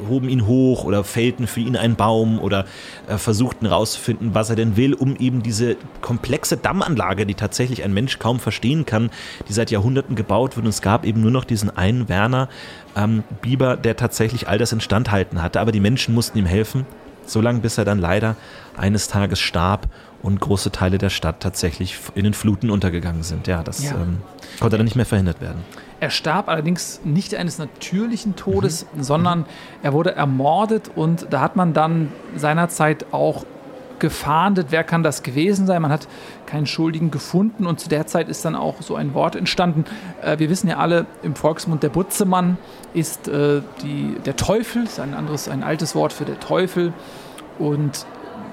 [0.09, 2.67] hoben ihn hoch oder fällten für ihn einen Baum oder
[3.09, 7.95] äh, versuchten herauszufinden, was er denn will, um eben diese komplexe Dammanlage, die tatsächlich ein
[7.95, 9.11] Mensch kaum verstehen kann,
[9.49, 10.67] die seit Jahrhunderten gebaut wird.
[10.67, 12.49] Und es gab eben nur noch diesen einen Werner
[12.97, 15.61] ähm, Biber, der tatsächlich all das instandhalten hatte.
[15.61, 16.87] Aber die Menschen mussten ihm helfen,
[17.27, 18.37] so lange bis er dann leider
[18.77, 19.89] eines Tages starb
[20.23, 23.47] und große Teile der Stadt tatsächlich in den Fluten untergegangen sind.
[23.47, 23.93] Ja, das ja.
[23.93, 24.19] Ähm,
[24.61, 25.63] konnte dann nicht mehr verhindert werden.
[25.99, 29.03] Er starb allerdings nicht eines natürlichen Todes, mhm.
[29.03, 29.47] sondern
[29.83, 33.45] er wurde ermordet und da hat man dann seinerzeit auch
[33.99, 35.83] gefahndet, wer kann das gewesen sein.
[35.83, 36.09] Man hat
[36.47, 39.85] keinen Schuldigen gefunden und zu der Zeit ist dann auch so ein Wort entstanden.
[40.23, 42.59] Äh, wir wissen ja alle, im Volksmund der Butzemann
[42.95, 46.93] ist äh, die, der Teufel, ist ein anderes, ein altes Wort für der Teufel.
[47.59, 48.07] Und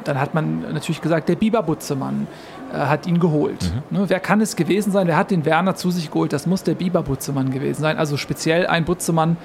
[0.03, 2.27] dann hat man natürlich gesagt, der Biberbutzemann
[2.73, 3.71] äh, hat ihn geholt.
[3.89, 3.97] Mhm.
[3.97, 5.07] Ne, wer kann es gewesen sein?
[5.07, 6.33] Wer hat den Werner zu sich geholt?
[6.33, 7.97] Das muss der Biberbutzemann gewesen sein.
[7.97, 9.37] Also speziell ein Butzemann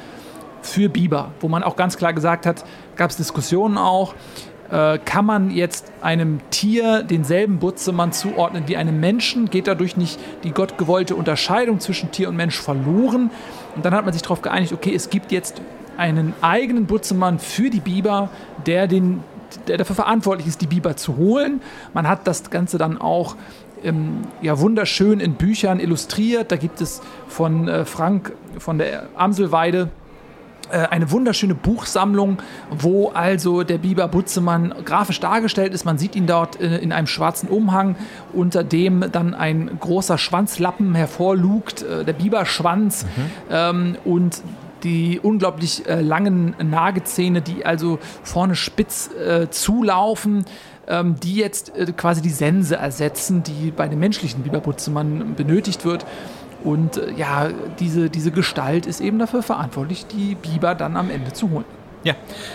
[0.63, 2.65] für Biber, wo man auch ganz klar gesagt hat,
[2.97, 4.15] gab es Diskussionen auch,
[4.71, 9.51] äh, kann man jetzt einem Tier denselben Butzemann zuordnen wie einem Menschen?
[9.51, 13.31] Geht dadurch nicht die gottgewollte Unterscheidung zwischen Tier und Mensch verloren?
[13.75, 15.61] Und dann hat man sich darauf geeinigt, okay, es gibt jetzt
[15.97, 18.31] einen eigenen Butzemann für die Biber,
[18.67, 19.23] der den
[19.67, 21.63] der dafür verantwortlich ist, die Biber zu holen.
[21.95, 23.35] Man hat das Ganze dann auch
[23.83, 26.53] ähm, ja, wunderschön in Büchern illustriert.
[26.53, 29.89] Da gibt es von äh, Frank von der Amselweide
[30.71, 32.39] eine wunderschöne Buchsammlung,
[32.71, 35.85] wo also der Biber Butzemann grafisch dargestellt ist.
[35.85, 37.97] Man sieht ihn dort äh, in einem schwarzen Umhang,
[38.33, 43.05] unter dem dann ein großer Schwanzlappen hervorlugt, äh, der Biberschwanz.
[43.05, 43.31] Mhm.
[43.51, 44.43] Ähm, und
[44.85, 50.45] die unglaublich äh, langen Nagezähne, die also vorne spitz äh, zulaufen,
[50.87, 56.07] ähm, die jetzt äh, quasi die Sense ersetzen, die bei dem menschlichen Biberbutzemann benötigt wird.
[56.65, 61.33] Und äh, ja, diese, diese Gestalt ist eben dafür verantwortlich, die Biber dann am Ende
[61.33, 61.65] zu holen.
[62.09, 62.15] Ja,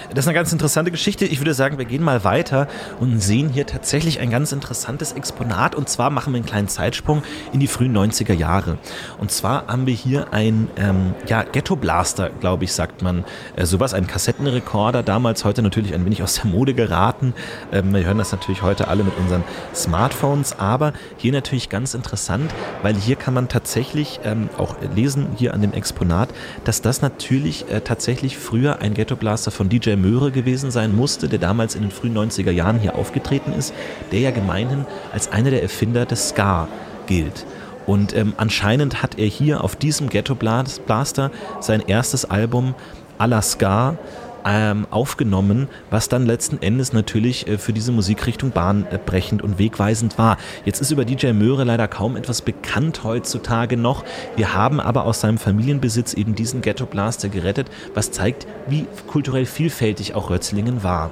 [0.10, 1.26] das ist eine ganz interessante Geschichte.
[1.26, 2.68] Ich würde sagen, wir gehen mal weiter
[3.00, 5.76] und sehen hier tatsächlich ein ganz interessantes Exponat.
[5.76, 8.80] Und zwar machen wir einen kleinen Zeitsprung in die frühen 90er Jahre.
[9.20, 13.26] Und zwar haben wir hier ein ähm, ja, Ghetto-Blaster, glaube ich, sagt man.
[13.56, 17.36] Äh, sowas, ein Kassettenrekorder, damals heute natürlich ein wenig aus der Mode geraten.
[17.72, 19.44] Ähm, wir hören das natürlich heute alle mit unseren
[19.76, 20.58] Smartphones.
[20.58, 25.62] Aber hier natürlich ganz interessant, weil hier kann man tatsächlich ähm, auch lesen, hier an
[25.62, 26.30] dem Exponat,
[26.64, 31.28] dass das natürlich äh, tatsächlich früher ein Ghetto-Blaster Podcaster von DJ Möhre gewesen sein musste,
[31.28, 33.74] der damals in den frühen 90er Jahren hier aufgetreten ist,
[34.12, 36.70] der ja gemeinhin als einer der Erfinder des Ska
[37.08, 37.46] gilt.
[37.86, 41.30] Und ähm, anscheinend hat er hier auf diesem Ghetto Blaster
[41.60, 42.74] sein erstes Album
[43.20, 43.98] à la Ska
[44.46, 50.38] ähm, aufgenommen, was dann letzten Endes natürlich äh, für diese Musikrichtung bahnbrechend und wegweisend war.
[50.66, 54.04] Jetzt ist über DJ Möhre leider kaum etwas bekannt heutzutage noch.
[54.36, 59.46] Wir haben aber aus seinem Familienbesitz eben diesen Ghetto Blaster gerettet, was zeigt, wie kulturell
[59.46, 61.12] vielfältig auch Rötzlingen war.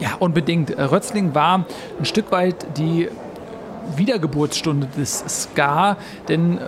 [0.00, 0.70] Ja, unbedingt.
[0.70, 1.66] Äh, Rötzlingen war
[1.98, 3.08] ein Stück weit die
[3.96, 5.96] Wiedergeburtsstunde des Ska,
[6.28, 6.58] denn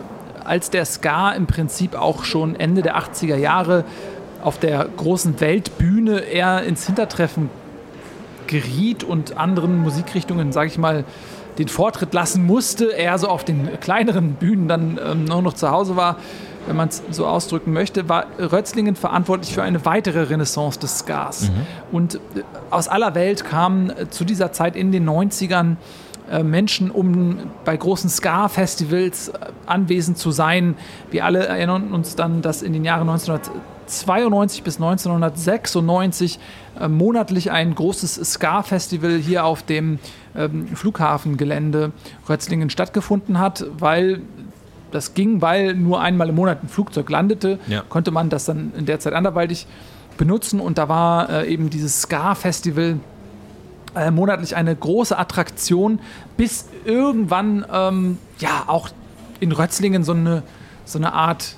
[0.44, 3.84] als der Ska im Prinzip auch schon Ende der 80er Jahre
[4.46, 7.50] auf der großen Weltbühne eher ins Hintertreffen
[8.46, 11.02] geriet und anderen Musikrichtungen, sage ich mal,
[11.58, 15.72] den Vortritt lassen musste, er so auf den kleineren Bühnen dann ähm, nur noch zu
[15.72, 16.18] Hause war,
[16.68, 21.48] wenn man es so ausdrücken möchte, war Rötzlingen verantwortlich für eine weitere Renaissance des Skas.
[21.48, 21.54] Mhm.
[21.90, 22.18] Und äh,
[22.70, 25.74] aus aller Welt kamen äh, zu dieser Zeit in den 90ern
[26.30, 29.32] äh, Menschen, um bei großen Ska-Festivals
[29.66, 30.76] anwesend zu sein.
[31.10, 36.38] Wir alle erinnern uns dann, dass in den Jahren 1992 bis 1996
[36.80, 39.98] äh, monatlich ein großes Ska-Festival hier auf dem
[40.34, 41.92] ähm, Flughafengelände
[42.28, 44.20] Rötzlingen stattgefunden hat, weil
[44.90, 47.82] das ging, weil nur einmal im Monat ein Flugzeug landete, ja.
[47.88, 49.66] konnte man das dann in der Zeit anderweitig
[50.16, 52.98] benutzen und da war äh, eben dieses Ska-Festival
[53.94, 56.00] äh, monatlich eine große Attraktion,
[56.36, 58.88] bis irgendwann ähm, ja auch
[59.40, 60.42] in Rötzlingen so eine,
[60.84, 61.56] so eine Art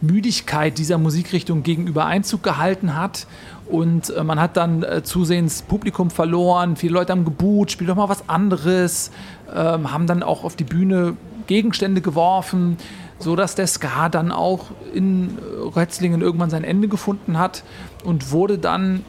[0.00, 3.26] Müdigkeit dieser Musikrichtung gegenüber Einzug gehalten hat.
[3.68, 7.96] Und äh, man hat dann äh, zusehends Publikum verloren, viele Leute haben geboot, spiel doch
[7.96, 9.10] mal was anderes,
[9.54, 12.76] ähm, haben dann auch auf die Bühne Gegenstände geworfen,
[13.18, 15.36] sodass der Ska dann auch in
[15.74, 17.64] Rötzlingen irgendwann sein Ende gefunden hat
[18.04, 19.04] und wurde dann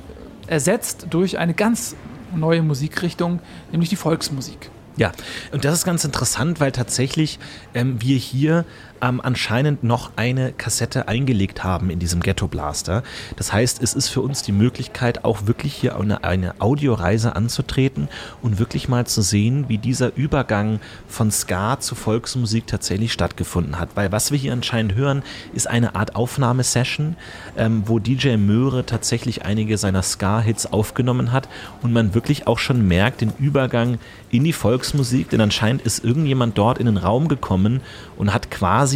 [0.47, 1.95] ersetzt durch eine ganz
[2.35, 3.39] neue Musikrichtung,
[3.71, 4.71] nämlich die Volksmusik.
[4.97, 5.13] Ja,
[5.53, 7.39] und das ist ganz interessant, weil tatsächlich
[7.73, 8.65] ähm, wir hier
[9.01, 13.03] ähm, anscheinend noch eine Kassette eingelegt haben in diesem Ghetto Blaster.
[13.35, 18.07] Das heißt, es ist für uns die Möglichkeit, auch wirklich hier eine, eine Audioreise anzutreten
[18.41, 23.89] und wirklich mal zu sehen, wie dieser Übergang von Ska zu Volksmusik tatsächlich stattgefunden hat.
[23.95, 27.15] Weil was wir hier anscheinend hören, ist eine Art Aufnahmesession,
[27.57, 31.47] ähm, wo DJ Möhre tatsächlich einige seiner Ska-Hits aufgenommen hat
[31.81, 33.99] und man wirklich auch schon merkt den Übergang
[34.31, 37.81] in die Volksmusik, denn anscheinend ist irgendjemand dort in den Raum gekommen
[38.17, 38.88] und hat quasi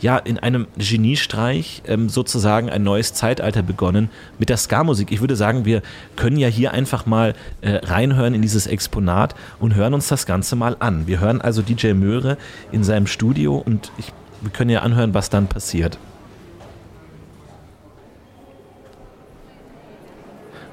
[0.00, 5.12] ja in einem Geniestreich ähm, sozusagen ein neues Zeitalter begonnen mit der Ska-Musik.
[5.12, 5.82] Ich würde sagen, wir
[6.16, 10.56] können ja hier einfach mal äh, reinhören in dieses Exponat und hören uns das Ganze
[10.56, 11.06] mal an.
[11.06, 12.36] Wir hören also DJ Möhre
[12.72, 15.98] in seinem Studio und ich, wir können ja anhören, was dann passiert.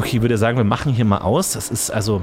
[0.00, 1.52] Okay, ich würde sagen, wir machen hier mal aus.
[1.52, 2.22] Das ist also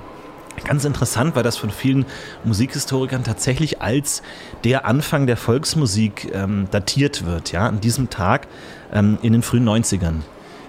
[0.64, 2.08] ganz interessant, weil das von vielen
[2.44, 4.24] Musikhistorikern tatsächlich als
[4.64, 8.48] der Anfang der Volksmusik ähm, datiert wird, ja, an diesem Tag
[8.92, 10.22] ähm, in den frühen 90ern.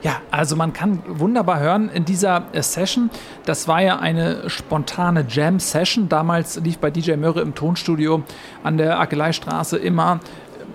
[0.02, 3.08] Ja, also man kann wunderbar hören in dieser äh, Session.
[3.46, 6.10] Das war ja eine spontane Jam-Session.
[6.10, 8.22] Damals lief bei DJ Mörre im Tonstudio
[8.62, 10.20] an der Akeleistraße immer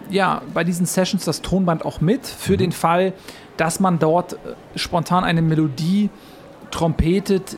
[0.09, 2.57] ja, bei diesen Sessions das Tonband auch mit für mhm.
[2.57, 3.13] den Fall,
[3.57, 4.37] dass man dort äh,
[4.75, 6.09] spontan eine Melodie
[6.71, 7.57] trompetet,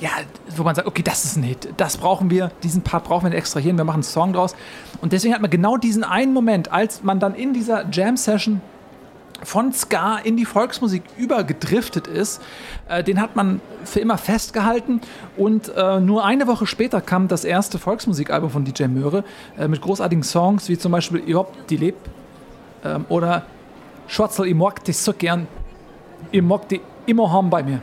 [0.00, 0.10] ja,
[0.56, 3.36] wo man sagt, okay, das ist ein Hit, das brauchen wir, diesen Part brauchen wir
[3.36, 4.56] extrahieren, wir machen einen Song draus.
[5.00, 8.60] Und deswegen hat man genau diesen einen Moment, als man dann in dieser Jam-Session
[9.42, 12.42] von Ska in die Volksmusik übergedriftet ist,
[12.88, 15.00] äh, den hat man für immer festgehalten
[15.36, 19.24] und äh, nur eine Woche später kam das erste Volksmusikalbum von DJ Möhre
[19.58, 21.96] äh, mit großartigen Songs wie zum Beispiel Job die Leb
[22.84, 23.44] ähm, oder
[24.10, 25.46] Schwarzel ich mag dich so gern,
[26.32, 27.80] ich mag die immer haben bei mir.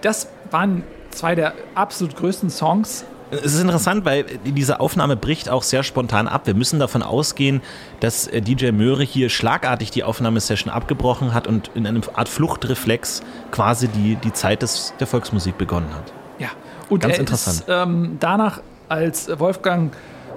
[0.00, 5.62] Das waren zwei der absolut größten Songs es ist interessant, weil diese Aufnahme bricht auch
[5.62, 6.46] sehr spontan ab.
[6.46, 7.62] Wir müssen davon ausgehen,
[8.00, 13.22] dass äh, DJ Möhre hier schlagartig die Aufnahmesession abgebrochen hat und in einem Art Fluchtreflex
[13.50, 16.12] quasi die, die Zeit des, der Volksmusik begonnen hat.
[16.38, 16.48] Ja,
[16.90, 17.60] und Ganz er interessant.
[17.60, 19.92] ist ähm, danach als Wolfgang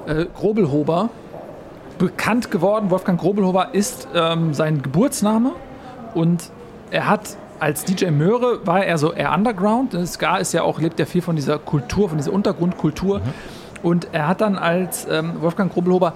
[0.07, 1.09] äh, Grobelhober
[1.97, 2.89] bekannt geworden.
[2.89, 5.51] Wolfgang Grobelhober ist ähm, sein Geburtsname
[6.13, 6.51] und
[6.91, 9.97] er hat als DJ Möhre war er so eher Underground.
[10.07, 13.19] Ska ist ja auch, lebt ja viel von dieser Kultur, von dieser Untergrundkultur.
[13.19, 13.23] Mhm.
[13.83, 16.13] Und er hat dann als ähm, Wolfgang Grobelhober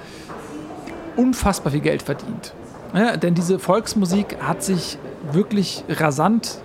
[1.16, 2.54] unfassbar viel Geld verdient.
[2.94, 4.98] Ja, denn diese Volksmusik hat sich
[5.32, 6.60] wirklich rasant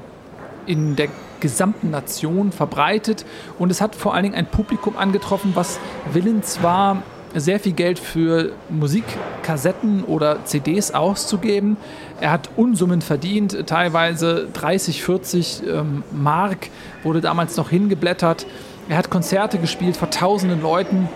[0.66, 1.08] in der
[1.40, 3.24] gesamten Nation verbreitet
[3.58, 5.78] und es hat vor allen Dingen ein Publikum angetroffen, was
[6.12, 7.02] willens war,
[7.40, 11.76] sehr viel Geld für Musikkassetten oder CDs auszugeben.
[12.20, 16.68] Er hat Unsummen verdient, teilweise 30, 40 ähm, Mark
[17.02, 18.46] wurde damals noch hingeblättert.
[18.88, 21.08] Er hat Konzerte gespielt vor tausenden Leuten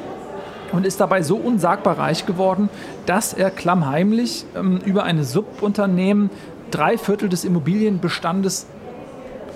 [0.73, 2.69] und ist dabei so unsagbar reich geworden,
[3.07, 6.31] dass er klammheimlich ähm, über eine Subunternehmen
[6.71, 8.67] drei Viertel des Immobilienbestandes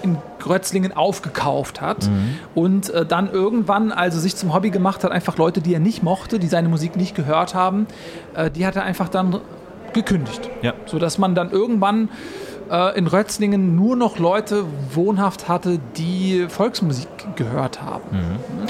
[0.05, 2.37] in Grötzlingen aufgekauft hat mhm.
[2.55, 6.03] und äh, dann irgendwann also sich zum Hobby gemacht hat, einfach Leute, die er nicht
[6.03, 7.87] mochte, die seine Musik nicht gehört haben,
[8.35, 9.41] äh, die hat er einfach dann
[9.93, 10.51] gekündigt.
[10.63, 10.75] Ja.
[10.87, 12.11] Sodass man dann irgendwann
[12.71, 18.03] äh, in Rötzlingen nur noch Leute wohnhaft hatte, die Volksmusik gehört haben.
[18.11, 18.67] Mhm.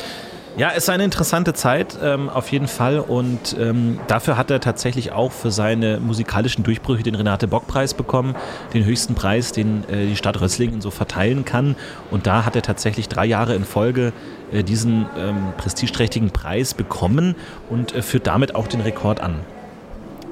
[0.57, 3.01] Ja, es ist eine interessante Zeit, ähm, auf jeden Fall.
[3.01, 8.37] Und ähm, dafür hat er tatsächlich auch für seine musikalischen Durchbrüche den Renate Bock-Preis bekommen,
[8.73, 11.75] den höchsten Preis, den äh, die Stadt Rösslingen so verteilen kann.
[12.13, 14.13] Und da hat er tatsächlich drei Jahre in Folge
[14.53, 17.35] äh, diesen ähm, prestigeträchtigen Preis bekommen
[17.69, 19.41] und äh, führt damit auch den Rekord an.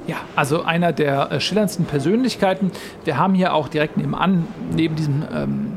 [0.07, 2.71] Ja, also einer der äh, schillerndsten Persönlichkeiten.
[3.03, 5.72] Wir haben hier auch direkt nebenan, neben diesem ähm,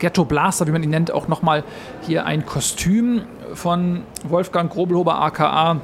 [0.00, 1.62] Ghetto Blaster, wie man ihn nennt, auch nochmal
[2.06, 3.22] hier ein Kostüm
[3.54, 5.80] von Wolfgang Grobelhober aka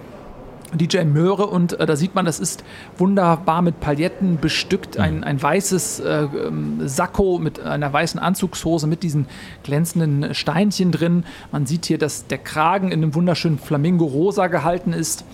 [0.75, 2.65] DJ Möhre und äh, da sieht man, das ist
[2.99, 4.99] wunderbar mit Paletten bestückt.
[4.99, 5.25] Ein, mhm.
[5.25, 9.27] ein weißes äh, ähm, Sakko mit einer weißen Anzugshose mit diesen
[9.63, 11.25] glänzenden Steinchen drin.
[11.53, 15.25] Man sieht hier, dass der Kragen in einem wunderschönen Flamingo-Rosa gehalten ist.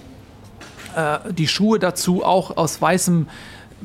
[0.96, 3.26] Äh, die Schuhe dazu auch aus weißem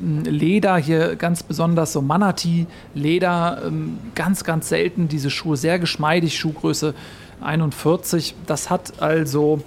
[0.00, 6.94] Leder, hier ganz besonders so Manatee-Leder, ähm, ganz, ganz selten diese Schuhe, sehr geschmeidig, Schuhgröße
[7.40, 8.34] 41.
[8.46, 9.62] Das hat also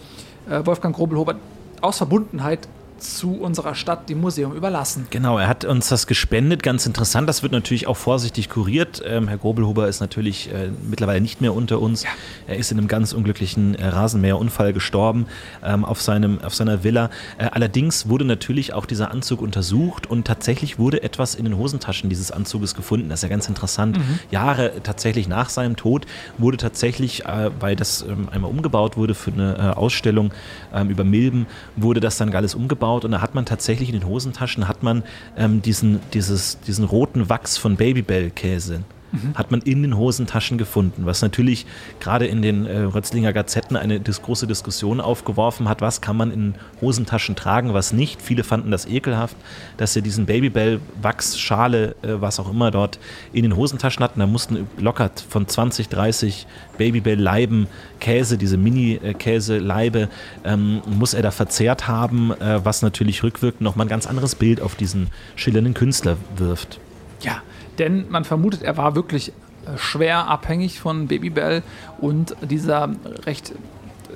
[0.49, 1.35] äh, Wolfgang Grobelhofer
[1.81, 2.67] aus Verbundenheit
[3.01, 5.07] zu unserer Stadt, dem Museum, überlassen.
[5.09, 6.63] Genau, er hat uns das gespendet.
[6.63, 7.27] Ganz interessant.
[7.27, 9.01] Das wird natürlich auch vorsichtig kuriert.
[9.05, 12.03] Ähm, Herr Grobelhuber ist natürlich äh, mittlerweile nicht mehr unter uns.
[12.03, 12.09] Ja.
[12.47, 15.25] Er ist in einem ganz unglücklichen äh, Rasenmäherunfall gestorben
[15.63, 17.09] ähm, auf, seinem, auf seiner Villa.
[17.37, 22.09] Äh, allerdings wurde natürlich auch dieser Anzug untersucht und tatsächlich wurde etwas in den Hosentaschen
[22.09, 23.09] dieses Anzuges gefunden.
[23.09, 23.97] Das ist ja ganz interessant.
[23.97, 24.19] Mhm.
[24.29, 26.05] Jahre tatsächlich nach seinem Tod
[26.37, 30.31] wurde tatsächlich, äh, weil das ähm, einmal umgebaut wurde für eine äh, Ausstellung
[30.73, 33.99] ähm, über Milben, wurde das dann alles umgebaut aufgebaut und da hat man tatsächlich in
[33.99, 35.03] den Hosentaschen hat man
[35.37, 39.35] ähm, diesen, dieses, diesen roten Wachs von Babybell-Käse mhm.
[39.35, 41.65] hat man in den Hosentaschen gefunden, was natürlich
[41.99, 46.31] gerade in den äh, Rötzlinger Gazetten eine dis große Diskussion aufgeworfen hat, was kann man
[46.31, 48.21] in Hosentaschen tragen, was nicht.
[48.21, 49.35] Viele fanden das ekelhaft,
[49.77, 52.99] dass sie diesen Babybell-Wachsschale, äh, was auch immer dort
[53.33, 54.19] in den Hosentaschen hatten.
[54.19, 56.47] Da mussten locker von 20, 30
[56.77, 57.67] Babybell-Leiben
[57.99, 60.09] Käse, diese Mini-Käse-Leibe,
[60.43, 64.59] ähm, muss er da verzehrt haben, äh, was natürlich rückwirkend nochmal ein ganz anderes Bild
[64.61, 66.79] auf diesen schillernden Künstler wirft.
[67.21, 67.41] Ja,
[67.77, 71.63] denn man vermutet, er war wirklich äh, schwer abhängig von Babybel
[71.99, 72.89] und dieser
[73.25, 73.53] recht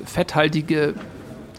[0.05, 0.95] fetthaltige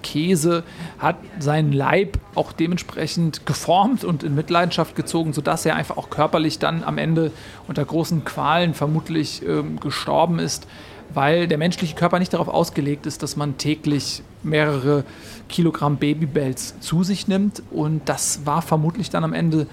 [0.07, 0.63] Käse
[0.99, 6.61] hat seinen Leib auch dementsprechend geformt und in Mitleidenschaft gezogen, sodass er einfach auch körperlich
[6.61, 7.33] dann am Ende
[7.67, 10.69] unter großen Qualen vermutlich ähm, gestorben ist,
[11.13, 15.05] weil der menschliche Körper nicht darauf ausgelegt ist, dass man täglich mehrere
[15.49, 17.63] Kilogramm Babybells zu sich nimmt.
[17.71, 19.67] Und das war vermutlich dann am Ende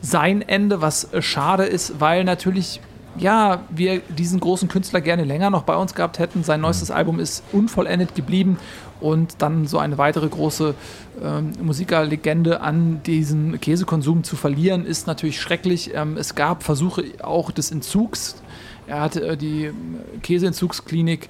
[0.00, 2.80] sein Ende, was äh, schade ist, weil natürlich
[3.16, 6.44] ja, wir diesen großen Künstler gerne länger noch bei uns gehabt hätten.
[6.44, 8.58] Sein neuestes Album ist unvollendet geblieben
[9.00, 10.74] und dann so eine weitere große
[11.22, 15.94] ähm, Musikerlegende an diesen Käsekonsum zu verlieren, ist natürlich schrecklich.
[15.94, 18.36] Ähm, es gab Versuche auch des Entzugs.
[18.86, 19.70] Er hatte äh, die
[20.22, 21.28] Käseentzugsklinik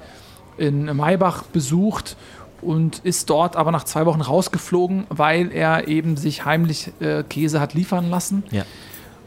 [0.57, 2.16] in Maybach besucht
[2.62, 7.61] und ist dort aber nach zwei Wochen rausgeflogen, weil er eben sich heimlich äh, Käse
[7.61, 8.44] hat liefern lassen.
[8.50, 8.64] Ja.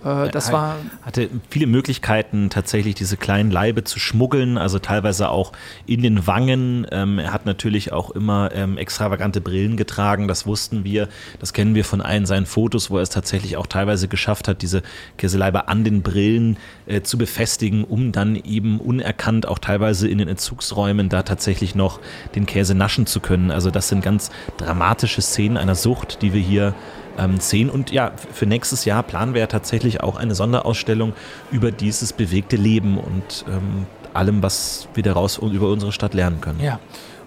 [0.03, 5.29] Äh, das er war hatte viele Möglichkeiten, tatsächlich diese kleinen Leibe zu schmuggeln, also teilweise
[5.29, 5.51] auch
[5.85, 6.87] in den Wangen.
[6.91, 11.07] Ähm, er hat natürlich auch immer ähm, extravagante Brillen getragen, das wussten wir.
[11.39, 14.61] Das kennen wir von allen seinen Fotos, wo er es tatsächlich auch teilweise geschafft hat,
[14.61, 14.81] diese
[15.17, 20.27] Käseleibe an den Brillen äh, zu befestigen, um dann eben unerkannt auch teilweise in den
[20.27, 21.99] Entzugsräumen da tatsächlich noch
[22.35, 23.51] den Käse naschen zu können.
[23.51, 26.73] Also das sind ganz dramatische Szenen einer Sucht, die wir hier
[27.21, 27.69] ähm, sehen.
[27.69, 31.13] Und ja, für nächstes Jahr planen wir ja tatsächlich auch eine Sonderausstellung
[31.51, 36.59] über dieses bewegte Leben und ähm, allem, was wir daraus über unsere Stadt lernen können.
[36.59, 36.79] Ja.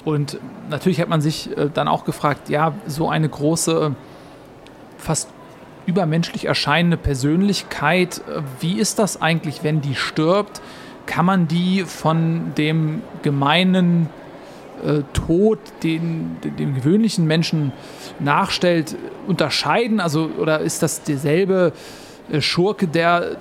[0.05, 0.38] Und
[0.68, 3.95] natürlich hat man sich äh, dann auch gefragt, ja, so eine große,
[4.99, 5.28] fast
[5.86, 10.61] übermenschlich erscheinende Persönlichkeit, äh, wie ist das eigentlich, wenn die stirbt?
[11.07, 14.09] Kann man die von dem gemeinen
[14.85, 17.72] äh, Tod den, den, dem gewöhnlichen Menschen
[18.18, 18.97] nachstellt,
[19.27, 20.01] unterscheiden?
[20.01, 21.72] Also, oder ist das derselbe
[22.31, 23.37] äh, Schurke, der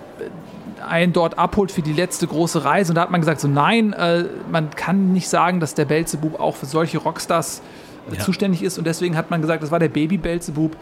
[0.87, 2.91] einen dort abholt für die letzte große Reise?
[2.91, 6.39] Und da hat man gesagt, so nein, äh, man kann nicht sagen, dass der Belzebub
[6.39, 7.61] auch für solche Rockstars
[8.11, 8.21] äh, ja.
[8.21, 8.77] zuständig ist.
[8.77, 10.75] Und deswegen hat man gesagt, das war der Baby Belzebub,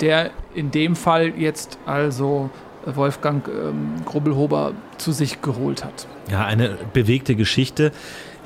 [0.00, 2.50] der in dem Fall jetzt also
[2.86, 6.06] Wolfgang ähm, Grubbelhober zu sich geholt hat.
[6.30, 7.92] Ja, eine bewegte Geschichte.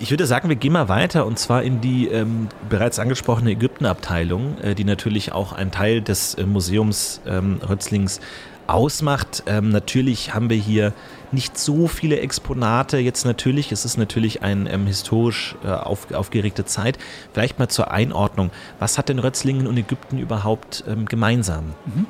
[0.00, 4.58] Ich würde sagen, wir gehen mal weiter und zwar in die ähm, bereits angesprochene Ägyptenabteilung,
[4.58, 8.20] äh, die natürlich auch ein Teil des äh, Museums ähm, Rötzlings
[8.66, 9.44] ausmacht.
[9.46, 10.92] Ähm, natürlich haben wir hier
[11.30, 12.98] nicht so viele Exponate.
[12.98, 16.98] Jetzt natürlich, es ist natürlich eine ähm, historisch äh, auf, aufgeregte Zeit.
[17.32, 18.50] Vielleicht mal zur Einordnung.
[18.80, 21.66] Was hat denn Rötzlingen und Ägypten überhaupt ähm, gemeinsam?
[21.86, 22.06] Mhm.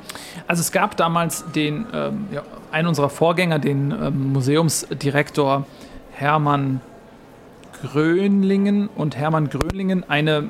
[0.47, 5.65] Also es gab damals den, ähm, ja, einen unserer Vorgänger, den ähm, Museumsdirektor
[6.11, 6.81] Hermann
[7.81, 10.49] Grönlingen und Hermann Grönlingen eine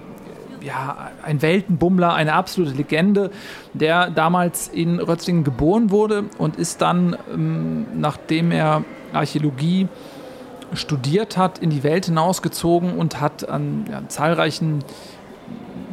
[0.61, 3.29] ja, ein Weltenbummler, eine absolute Legende,
[3.73, 9.87] der damals in Rötzlingen geboren wurde und ist dann, ähm, nachdem er Archäologie
[10.73, 14.83] studiert hat, in die Welt hinausgezogen und hat an ja, zahlreichen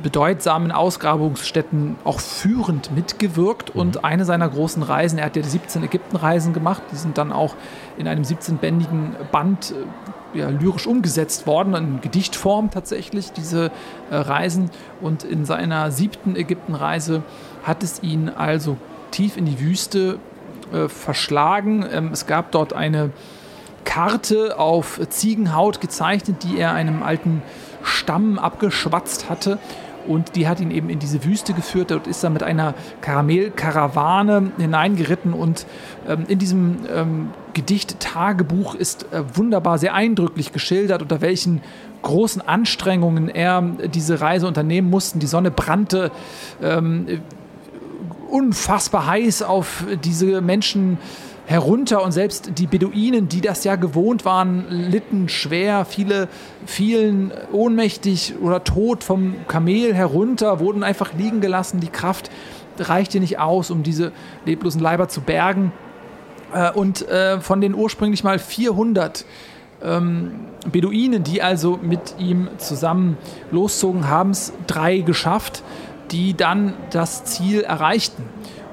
[0.03, 3.75] bedeutsamen Ausgrabungsstätten auch führend mitgewirkt.
[3.75, 3.81] Mhm.
[3.81, 7.55] Und eine seiner großen Reisen, er hat ja 17 Ägyptenreisen gemacht, die sind dann auch
[7.97, 9.73] in einem 17-bändigen Band
[10.35, 13.71] äh, ja, lyrisch umgesetzt worden, in Gedichtform tatsächlich, diese
[14.11, 14.71] äh, Reisen.
[15.01, 17.23] Und in seiner siebten Ägyptenreise
[17.63, 18.77] hat es ihn also
[19.11, 20.19] tief in die Wüste
[20.73, 21.85] äh, verschlagen.
[21.91, 23.11] Ähm, es gab dort eine
[23.85, 27.43] Karte auf Ziegenhaut gezeichnet, die er einem alten
[27.83, 29.59] Stamm abgeschwatzt hatte.
[30.07, 31.91] Und die hat ihn eben in diese Wüste geführt.
[31.91, 35.33] Dort ist er mit einer Karamellkarawane hineingeritten.
[35.33, 35.67] Und
[36.09, 41.61] ähm, in diesem ähm, Gedicht Tagebuch ist äh, wunderbar, sehr eindrücklich geschildert, unter welchen
[42.03, 45.19] großen Anstrengungen er diese Reise unternehmen musste.
[45.19, 46.11] Die Sonne brannte
[46.61, 47.07] ähm,
[48.29, 50.99] unfassbar heiß auf diese Menschen
[51.53, 55.85] herunter und selbst die Beduinen, die das ja gewohnt waren, litten schwer.
[55.85, 56.29] Viele
[56.67, 61.81] fielen ohnmächtig oder tot vom Kamel herunter, wurden einfach liegen gelassen.
[61.81, 62.31] Die Kraft
[62.79, 64.13] reichte nicht aus, um diese
[64.47, 65.73] leblosen Leiber zu bergen.
[66.55, 69.25] Äh, und äh, von den ursprünglich mal 400
[69.83, 70.33] ähm,
[70.71, 73.19] Beduinen, die also mit ihm zusammen
[73.51, 75.63] loszogen, haben es drei geschafft,
[76.11, 78.25] die dann das Ziel erreichten.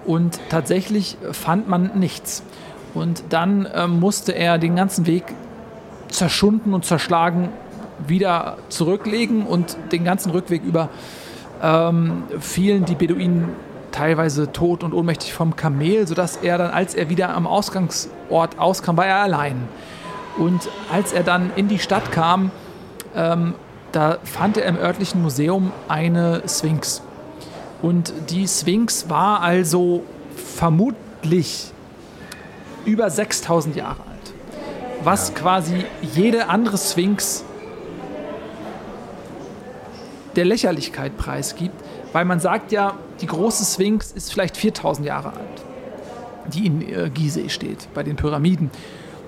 [0.06, 2.44] Und tatsächlich fand man nichts.
[2.94, 5.24] Und dann ähm, musste er den ganzen Weg
[6.10, 7.50] zerschunden und zerschlagen
[8.08, 10.90] wieder zurücklegen und den ganzen Rückweg über
[11.62, 13.50] ähm, fielen die Beduinen
[13.92, 18.98] teilweise tot und ohnmächtig vom Kamel, sodass er dann, als er wieder am Ausgangsort auskam,
[18.98, 19.68] war er allein.
[20.38, 22.52] Und als er dann in die Stadt kam,
[23.16, 23.56] ähm,
[23.92, 27.02] da fand er im örtlichen Museum eine Sphinx.
[27.82, 30.04] Und die Sphinx war also
[30.36, 31.74] vermutlich
[32.90, 34.34] über 6000 Jahre alt.
[35.04, 35.36] Was ja.
[35.36, 37.46] quasi jede andere Sphinx
[40.36, 41.76] der Lächerlichkeit preisgibt,
[42.14, 47.10] weil man sagt ja, die große Sphinx ist vielleicht 4000 Jahre alt, die in äh,
[47.14, 48.72] Gizeh steht, bei den Pyramiden.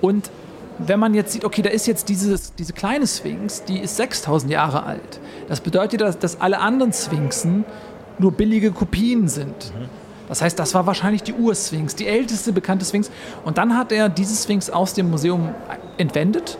[0.00, 0.30] Und
[0.78, 4.50] wenn man jetzt sieht, okay, da ist jetzt dieses, diese kleine Sphinx, die ist 6000
[4.50, 5.20] Jahre alt.
[5.48, 7.64] Das bedeutet, dass, dass alle anderen Sphinxen
[8.18, 9.72] nur billige Kopien sind.
[9.74, 10.01] Mhm.
[10.32, 13.10] Das heißt, das war wahrscheinlich die Ursphinx, die älteste bekannte Sphinx.
[13.44, 15.50] Und dann hat er diese Sphinx aus dem Museum
[15.98, 16.56] entwendet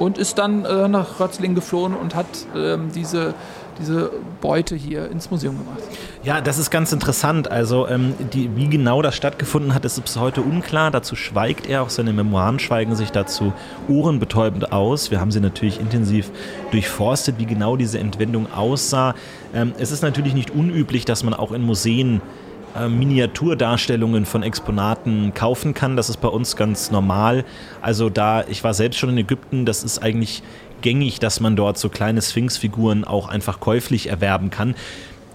[0.00, 3.34] und ist dann äh, nach Rötzling geflohen und hat ähm, diese,
[3.78, 4.10] diese
[4.40, 5.84] Beute hier ins Museum gemacht.
[6.24, 7.48] Ja, das ist ganz interessant.
[7.48, 10.90] Also, ähm, die, wie genau das stattgefunden hat, ist bis heute unklar.
[10.90, 13.52] Dazu schweigt er, auch seine Memoiren schweigen sich dazu
[13.86, 15.12] ohrenbetäubend aus.
[15.12, 16.32] Wir haben sie natürlich intensiv
[16.72, 19.14] durchforstet, wie genau diese Entwendung aussah.
[19.54, 22.20] Ähm, es ist natürlich nicht unüblich, dass man auch in Museen
[22.74, 25.96] äh, Miniaturdarstellungen von Exponaten kaufen kann.
[25.96, 27.44] Das ist bei uns ganz normal.
[27.80, 30.42] Also da, ich war selbst schon in Ägypten, das ist eigentlich
[30.82, 34.74] gängig, dass man dort so kleine Sphinxfiguren auch einfach käuflich erwerben kann.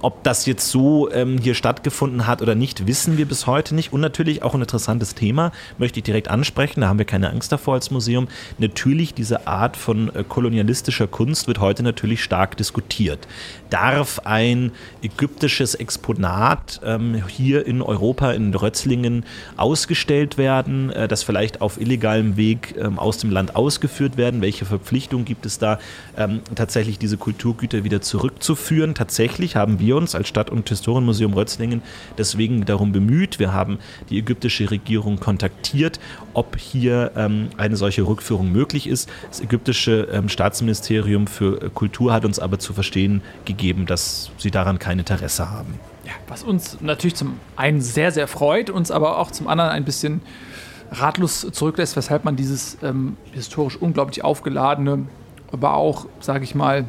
[0.02, 3.92] Ob das jetzt so ähm, hier stattgefunden hat oder nicht, wissen wir bis heute nicht.
[3.92, 7.52] Und natürlich auch ein interessantes Thema, möchte ich direkt ansprechen, da haben wir keine Angst
[7.52, 8.30] davor als Museum.
[8.60, 13.28] Natürlich, diese Art von äh, kolonialistischer Kunst wird heute natürlich stark diskutiert.
[13.70, 14.72] Darf ein
[15.02, 19.26] ägyptisches Exponat ähm, hier in Europa, in Rötzlingen,
[19.58, 24.42] ausgestellt werden, äh, das vielleicht auf illegalem Weg ähm, aus dem Land ausgeführt werden?
[24.42, 25.78] Welche Verpflichtung gibt es da,
[26.16, 28.96] ähm, tatsächlich diese Kulturgüter wieder zurückzuführen?
[28.96, 31.82] Tatsächlich haben wir wir uns als Stadt- und Historienmuseum Rötzlingen
[32.18, 33.40] deswegen darum bemüht.
[33.40, 33.80] Wir haben
[34.10, 36.00] die ägyptische Regierung kontaktiert,
[36.34, 39.10] ob hier ähm, eine solche Rückführung möglich ist.
[39.30, 44.78] Das ägyptische ähm, Staatsministerium für Kultur hat uns aber zu verstehen gegeben, dass sie daran
[44.78, 45.80] kein Interesse haben.
[46.06, 49.86] Ja, was uns natürlich zum einen sehr, sehr freut, uns aber auch zum anderen ein
[49.86, 50.22] bisschen
[50.92, 55.08] ratlos zurücklässt, weshalb man dieses ähm, historisch unglaublich aufgeladene,
[55.52, 56.86] aber auch, sage ich mal,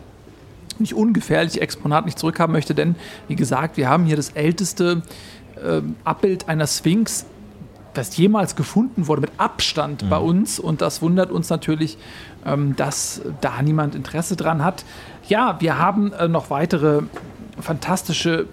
[0.80, 2.74] nicht ungefährliche Exponat nicht zurückhaben möchte.
[2.74, 2.96] Denn,
[3.28, 5.02] wie gesagt, wir haben hier das älteste
[5.56, 7.26] äh, Abbild einer Sphinx,
[7.94, 10.08] das jemals gefunden wurde, mit Abstand mhm.
[10.08, 10.58] bei uns.
[10.58, 11.98] Und das wundert uns natürlich,
[12.46, 14.84] ähm, dass da niemand Interesse dran hat.
[15.28, 17.02] Ja, wir haben äh, noch weitere
[17.60, 18.46] fantastische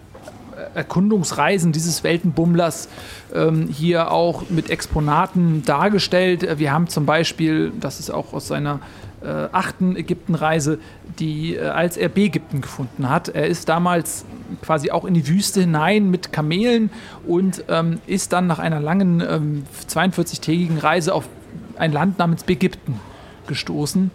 [0.74, 2.90] Erkundungsreisen dieses Weltenbummlers
[3.34, 6.60] ähm, hier auch mit Exponaten dargestellt.
[6.60, 8.80] Wir haben zum Beispiel, das ist auch aus seiner
[9.22, 10.80] äh, achten Ägyptenreise,
[11.20, 13.30] die äh, als er Ägypten gefunden hat.
[13.30, 14.26] Er ist damals
[14.62, 16.90] quasi auch in die Wüste hinein mit Kamelen
[17.26, 21.28] und ähm, ist dann nach einer langen ähm, 42-tägigen Reise auf
[21.78, 23.00] ein Land namens Ägypten
[23.48, 24.12] gestoßen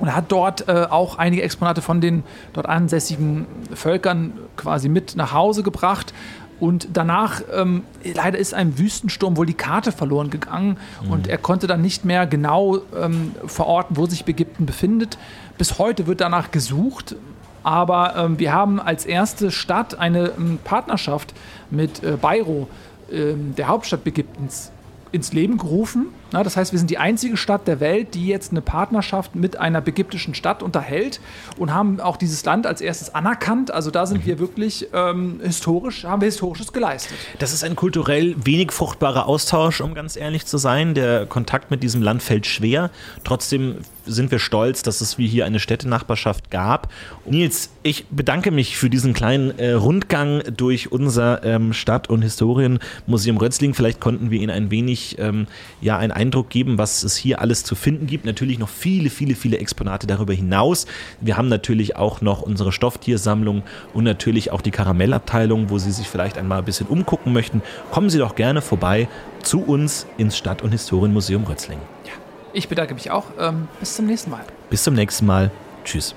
[0.00, 5.32] und hat dort äh, auch einige Exponate von den dort ansässigen Völkern quasi mit nach
[5.32, 6.12] Hause gebracht.
[6.60, 11.10] Und danach, ähm, leider ist einem Wüstensturm wohl die Karte verloren gegangen mhm.
[11.10, 15.18] und er konnte dann nicht mehr genau ähm, verorten, wo sich Ägypten befindet.
[15.58, 17.16] Bis heute wird danach gesucht,
[17.62, 21.34] aber ähm, wir haben als erste Stadt eine ähm, Partnerschaft
[21.70, 22.68] mit äh, Bairo,
[23.10, 24.70] ähm, der Hauptstadt Ägyptens,
[25.14, 26.08] ins Leben gerufen.
[26.32, 29.56] Na, das heißt, wir sind die einzige Stadt der Welt, die jetzt eine Partnerschaft mit
[29.56, 31.20] einer ägyptischen Stadt unterhält
[31.56, 33.70] und haben auch dieses Land als erstes anerkannt.
[33.70, 34.26] Also da sind mhm.
[34.26, 37.16] wir wirklich ähm, historisch, haben wir Historisches geleistet.
[37.38, 40.94] Das ist ein kulturell wenig fruchtbarer Austausch, um ganz ehrlich zu sein.
[40.94, 42.90] Der Kontakt mit diesem Land fällt schwer.
[43.22, 46.92] Trotzdem sind wir stolz, dass es wie hier eine Städtenachbarschaft gab.
[47.24, 53.36] Nils, ich bedanke mich für diesen kleinen äh, Rundgang durch unser ähm, Stadt- und Historienmuseum
[53.36, 53.74] Rötzling.
[53.74, 55.46] Vielleicht konnten wir Ihnen ein wenig ähm,
[55.80, 58.24] ja, einen Eindruck geben, was es hier alles zu finden gibt.
[58.24, 60.86] Natürlich noch viele, viele, viele Exponate darüber hinaus.
[61.20, 66.08] Wir haben natürlich auch noch unsere Stofftiersammlung und natürlich auch die Karamellabteilung, wo Sie sich
[66.08, 67.62] vielleicht einmal ein bisschen umgucken möchten.
[67.90, 69.08] Kommen Sie doch gerne vorbei
[69.42, 71.78] zu uns ins Stadt- und Historienmuseum Rötzling.
[72.06, 72.23] Ja.
[72.54, 73.24] Ich bedanke mich auch.
[73.38, 74.44] Ähm, bis zum nächsten Mal.
[74.70, 75.50] Bis zum nächsten Mal.
[75.84, 76.14] Tschüss.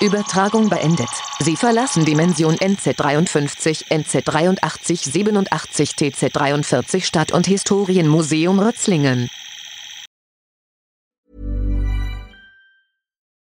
[0.00, 1.08] Übertragung beendet.
[1.40, 9.28] Sie verlassen Dimension NZ53, NZ83, 87, TZ43 Stadt- und Historienmuseum Rötzlingen.